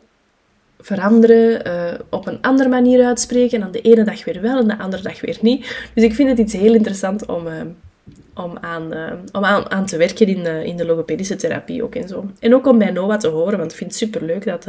veranderen, 0.79 1.67
uh, 1.67 1.99
op 2.10 2.27
een 2.27 2.41
andere 2.41 2.69
manier 2.69 3.05
uitspreken. 3.05 3.53
En 3.53 3.60
dan 3.60 3.71
de 3.71 3.81
ene 3.81 4.03
dag 4.03 4.25
weer 4.25 4.41
wel 4.41 4.60
en 4.60 4.67
de 4.67 4.77
andere 4.77 5.03
dag 5.03 5.21
weer 5.21 5.38
niet. 5.41 5.89
Dus 5.93 6.03
ik 6.03 6.13
vind 6.13 6.29
het 6.29 6.38
iets 6.38 6.53
heel 6.53 6.73
interessant 6.73 7.25
om, 7.25 7.47
uh, 7.47 7.53
om, 8.34 8.58
aan, 8.62 8.93
uh, 8.93 9.12
om 9.31 9.45
aan, 9.45 9.86
te 9.86 9.97
werken 9.97 10.27
in 10.27 10.43
de, 10.43 10.65
in 10.65 10.77
de 10.77 10.86
logopedische 10.86 11.36
therapie 11.36 11.84
ook 11.84 11.95
en 11.95 12.08
zo. 12.08 12.31
En 12.39 12.55
ook 12.55 12.67
om 12.67 12.77
bij 12.77 12.91
Noah 12.91 13.19
te 13.19 13.27
horen, 13.27 13.58
want 13.58 13.71
ik 13.71 13.77
vind 13.77 13.89
het 13.89 13.99
superleuk 13.99 14.45
dat, 14.45 14.67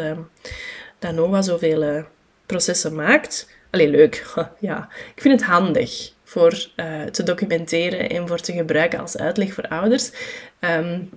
dat 0.98 1.14
Noah 1.14 1.42
zoveel 1.42 2.04
processen 2.46 2.94
maakt. 2.94 3.48
Allee, 3.70 3.88
leuk. 3.88 4.24
ja, 4.58 4.88
ik 5.14 5.22
vind 5.22 5.40
het 5.40 5.48
handig 5.48 6.12
voor 6.24 6.68
te 7.10 7.22
documenteren 7.22 8.10
en 8.10 8.28
voor 8.28 8.40
te 8.40 8.52
gebruiken 8.52 9.00
als 9.00 9.16
uitleg 9.16 9.52
voor 9.52 9.68
ouders. 9.68 10.10
Um, 10.60 11.10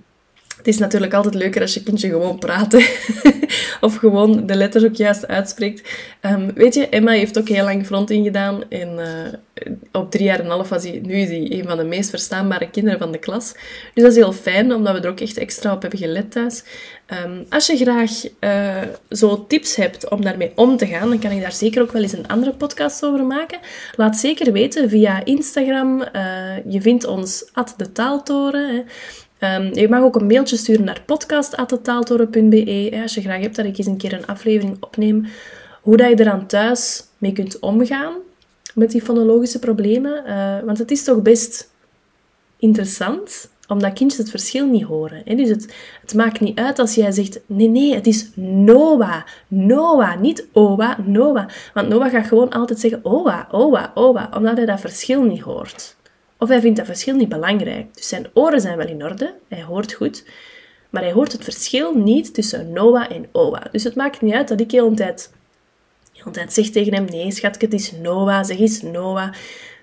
het 0.60 0.68
is 0.68 0.78
natuurlijk 0.78 1.14
altijd 1.14 1.34
leuker 1.34 1.60
als 1.60 1.74
je 1.74 1.82
kindje 1.82 2.08
gewoon 2.08 2.38
praat. 2.38 2.74
of 3.80 3.96
gewoon 3.96 4.46
de 4.46 4.54
letters 4.54 4.84
ook 4.84 4.94
juist 4.94 5.26
uitspreekt. 5.26 5.88
Um, 6.22 6.54
weet 6.54 6.74
je, 6.74 6.88
Emma 6.88 7.12
heeft 7.12 7.38
ook 7.38 7.48
heel 7.48 7.64
lang 7.64 7.86
fronting 7.86 8.24
gedaan. 8.24 8.62
En 8.68 8.98
uh, 8.98 9.72
op 9.92 10.10
drie 10.10 10.24
jaar 10.24 10.38
en 10.38 10.44
een 10.44 10.50
half 10.50 10.68
was 10.68 10.82
hij, 10.82 11.00
nu 11.02 11.14
is 11.14 11.30
een 11.30 11.64
van 11.66 11.76
de 11.76 11.84
meest 11.84 12.10
verstaanbare 12.10 12.70
kinderen 12.70 12.98
van 12.98 13.12
de 13.12 13.18
klas. 13.18 13.52
Dus 13.94 14.02
dat 14.02 14.12
is 14.12 14.18
heel 14.18 14.32
fijn, 14.32 14.74
omdat 14.74 14.94
we 14.94 15.00
er 15.00 15.10
ook 15.10 15.20
echt 15.20 15.38
extra 15.38 15.72
op 15.72 15.80
hebben 15.82 15.98
gelet 15.98 16.30
thuis. 16.30 16.64
Um, 17.24 17.46
als 17.48 17.66
je 17.66 17.76
graag 17.76 18.10
uh, 18.40 18.92
zo 19.10 19.46
tips 19.46 19.76
hebt 19.76 20.08
om 20.08 20.22
daarmee 20.22 20.52
om 20.54 20.76
te 20.76 20.86
gaan, 20.86 21.08
dan 21.08 21.18
kan 21.18 21.30
ik 21.30 21.40
daar 21.40 21.52
zeker 21.52 21.82
ook 21.82 21.92
wel 21.92 22.02
eens 22.02 22.12
een 22.12 22.28
andere 22.28 22.52
podcast 22.52 23.04
over 23.04 23.24
maken. 23.24 23.58
Laat 23.96 24.16
zeker 24.16 24.52
weten 24.52 24.88
via 24.88 25.24
Instagram. 25.24 26.00
Uh, 26.00 26.64
je 26.66 26.80
vindt 26.80 27.06
ons 27.06 27.50
at 27.52 27.74
de 27.76 27.92
taaltoren. 27.92 28.86
Um, 29.40 29.74
je 29.74 29.88
mag 29.88 30.02
ook 30.02 30.16
een 30.16 30.26
mailtje 30.26 30.56
sturen 30.56 30.84
naar 30.84 31.02
podcast.taaltoren.be 31.06 32.98
als 33.02 33.14
je 33.14 33.20
graag 33.20 33.40
hebt 33.40 33.56
dat 33.56 33.64
ik 33.64 33.78
eens 33.78 33.86
een 33.86 33.96
keer 33.96 34.12
een 34.12 34.26
aflevering 34.26 34.76
opneem 34.80 35.26
hoe 35.82 35.96
dat 35.96 36.08
je 36.08 36.16
er 36.16 36.30
aan 36.30 36.46
thuis 36.46 37.04
mee 37.18 37.32
kunt 37.32 37.58
omgaan 37.58 38.12
met 38.74 38.90
die 38.90 39.02
fonologische 39.02 39.58
problemen. 39.58 40.22
Uh, 40.26 40.58
want 40.64 40.78
het 40.78 40.90
is 40.90 41.04
toch 41.04 41.22
best 41.22 41.70
interessant, 42.56 43.50
omdat 43.68 43.92
kindjes 43.92 44.20
het 44.20 44.30
verschil 44.30 44.66
niet 44.66 44.84
horen. 44.84 45.22
Hè? 45.24 45.34
Dus 45.34 45.48
het, 45.48 45.74
het 46.00 46.14
maakt 46.14 46.40
niet 46.40 46.58
uit 46.58 46.78
als 46.78 46.94
jij 46.94 47.12
zegt, 47.12 47.40
nee, 47.46 47.68
nee, 47.68 47.94
het 47.94 48.06
is 48.06 48.30
Noah. 48.34 49.22
Noah, 49.48 50.20
niet 50.20 50.46
Owa, 50.52 50.96
Noah. 51.04 51.48
Want 51.74 51.88
Noah 51.88 52.10
gaat 52.10 52.26
gewoon 52.26 52.50
altijd 52.50 52.80
zeggen 52.80 53.04
Owa, 53.04 53.48
Owa, 53.50 53.90
Owa, 53.94 54.30
omdat 54.36 54.56
hij 54.56 54.66
dat 54.66 54.80
verschil 54.80 55.22
niet 55.22 55.40
hoort. 55.40 55.96
Of 56.40 56.48
hij 56.48 56.60
vindt 56.60 56.76
dat 56.76 56.86
verschil 56.86 57.16
niet 57.16 57.28
belangrijk. 57.28 57.94
Dus 57.94 58.08
zijn 58.08 58.26
oren 58.34 58.60
zijn 58.60 58.76
wel 58.76 58.86
in 58.86 59.04
orde, 59.04 59.34
hij 59.48 59.62
hoort 59.62 59.92
goed, 59.92 60.24
maar 60.90 61.02
hij 61.02 61.12
hoort 61.12 61.32
het 61.32 61.44
verschil 61.44 61.94
niet 61.94 62.34
tussen 62.34 62.72
Noah 62.72 63.10
en 63.10 63.26
Owa. 63.32 63.66
Dus 63.72 63.84
het 63.84 63.94
maakt 63.94 64.20
niet 64.20 64.34
uit 64.34 64.48
dat 64.48 64.60
ik 64.60 64.70
heel 64.70 64.94
de 64.94 64.96
tijd, 64.96 66.52
zeg 66.52 66.70
tegen 66.70 66.94
hem, 66.94 67.04
nee 67.04 67.30
schatje, 67.30 67.66
het 67.66 67.74
is 67.74 67.92
Noah, 67.92 68.44
zeg 68.44 68.58
eens 68.58 68.82
Noah. 68.82 69.32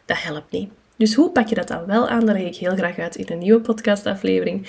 Dat 0.05 0.21
helpt 0.21 0.51
niet. 0.51 0.69
Dus 0.97 1.15
hoe 1.15 1.29
pak 1.29 1.47
je 1.47 1.55
dat 1.55 1.67
dan 1.67 1.85
wel 1.85 2.07
aan? 2.07 2.25
Daar 2.25 2.35
leg 2.35 2.47
ik 2.47 2.55
heel 2.55 2.75
graag 2.75 2.97
uit 2.97 3.15
in 3.15 3.25
een 3.27 3.37
nieuwe 3.37 3.61
podcastaflevering. 3.61 4.67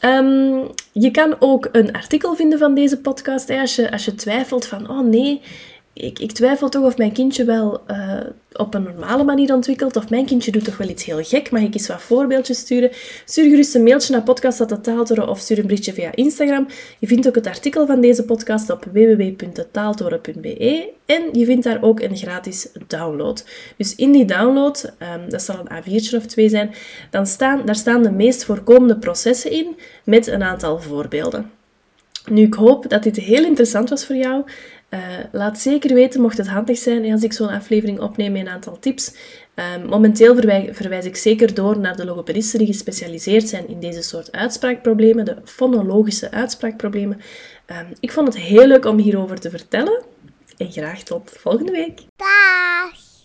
Um, 0.00 0.66
je 0.92 1.10
kan 1.10 1.36
ook 1.38 1.68
een 1.72 1.92
artikel 1.92 2.34
vinden 2.34 2.58
van 2.58 2.74
deze 2.74 3.00
podcast. 3.00 3.50
Als, 3.50 3.74
je, 3.74 3.90
als 3.90 4.04
je 4.04 4.14
twijfelt 4.14 4.66
van, 4.66 4.90
oh 4.90 5.06
nee, 5.06 5.40
ik, 6.00 6.18
ik, 6.18 6.32
twijfel 6.32 6.68
toch 6.68 6.84
of 6.84 6.96
mijn 6.96 7.12
kindje 7.12 7.44
wel 7.44 7.80
uh, 7.90 8.20
op 8.52 8.74
een 8.74 8.82
normale 8.82 9.24
manier 9.24 9.54
ontwikkelt. 9.54 9.96
Of 9.96 10.10
mijn 10.10 10.26
kindje 10.26 10.50
doet 10.50 10.64
toch 10.64 10.76
wel 10.76 10.88
iets 10.88 11.04
heel 11.04 11.22
gek. 11.22 11.50
Mag 11.50 11.62
ik 11.62 11.74
eens 11.74 11.88
wat 11.88 12.02
voorbeeldjes 12.02 12.58
sturen? 12.58 12.90
Stuur 13.24 13.50
gerust 13.50 13.74
een 13.74 13.82
mailtje 13.82 14.12
naar 14.12 14.22
podcast.taaltoren 14.22 15.28
of 15.28 15.38
stuur 15.38 15.58
een 15.58 15.66
berichtje 15.66 15.92
via 15.92 16.10
Instagram. 16.14 16.66
Je 16.98 17.06
vindt 17.06 17.28
ook 17.28 17.34
het 17.34 17.46
artikel 17.46 17.86
van 17.86 18.00
deze 18.00 18.24
podcast 18.24 18.70
op 18.70 18.84
www.taaltoren.be. 18.92 20.92
En 21.06 21.22
je 21.32 21.44
vindt 21.44 21.64
daar 21.64 21.82
ook 21.82 22.00
een 22.00 22.16
gratis 22.16 22.68
download. 22.86 23.44
Dus 23.76 23.94
in 23.94 24.12
die 24.12 24.24
download, 24.24 24.92
um, 25.14 25.30
dat 25.30 25.42
zal 25.42 25.56
een 25.58 25.82
A4'tje 25.82 26.16
of 26.16 26.26
twee 26.26 26.48
zijn, 26.48 26.74
dan 27.10 27.26
staan, 27.26 27.62
daar 27.64 27.76
staan 27.76 28.02
de 28.02 28.10
meest 28.10 28.44
voorkomende 28.44 28.98
processen 28.98 29.50
in 29.50 29.76
met 30.04 30.26
een 30.26 30.42
aantal 30.42 30.80
voorbeelden. 30.80 31.50
Nu, 32.30 32.42
ik 32.42 32.54
hoop 32.54 32.88
dat 32.88 33.02
dit 33.02 33.16
heel 33.16 33.44
interessant 33.44 33.88
was 33.88 34.06
voor 34.06 34.16
jou. 34.16 34.44
Uh, 34.90 35.00
laat 35.32 35.58
zeker 35.58 35.94
weten, 35.94 36.20
mocht 36.20 36.38
het 36.38 36.48
handig 36.48 36.78
zijn, 36.78 37.12
als 37.12 37.22
ik 37.22 37.32
zo'n 37.32 37.48
aflevering 37.48 38.00
opneem 38.00 38.32
met 38.32 38.40
een 38.40 38.48
aantal 38.48 38.78
tips. 38.78 39.14
Uh, 39.54 39.64
momenteel 39.88 40.34
verwijs, 40.72 41.04
ik 41.04 41.16
zeker 41.16 41.54
door 41.54 41.78
naar 41.78 41.96
de 41.96 42.04
logopedisten 42.04 42.58
die 42.58 42.68
gespecialiseerd 42.68 43.48
zijn 43.48 43.68
in 43.68 43.80
deze 43.80 44.02
soort 44.02 44.32
uitspraakproblemen, 44.32 45.24
de 45.24 45.36
fonologische 45.44 46.30
uitspraakproblemen. 46.30 47.20
Uh, 47.70 47.78
ik 48.00 48.12
vond 48.12 48.26
het 48.26 48.36
heel 48.36 48.66
leuk 48.66 48.84
om 48.84 48.98
hierover 48.98 49.40
te 49.40 49.50
vertellen. 49.50 50.02
En 50.56 50.72
graag 50.72 51.02
tot 51.02 51.32
volgende 51.38 51.72
week. 51.72 52.00
Dag! 52.16 53.09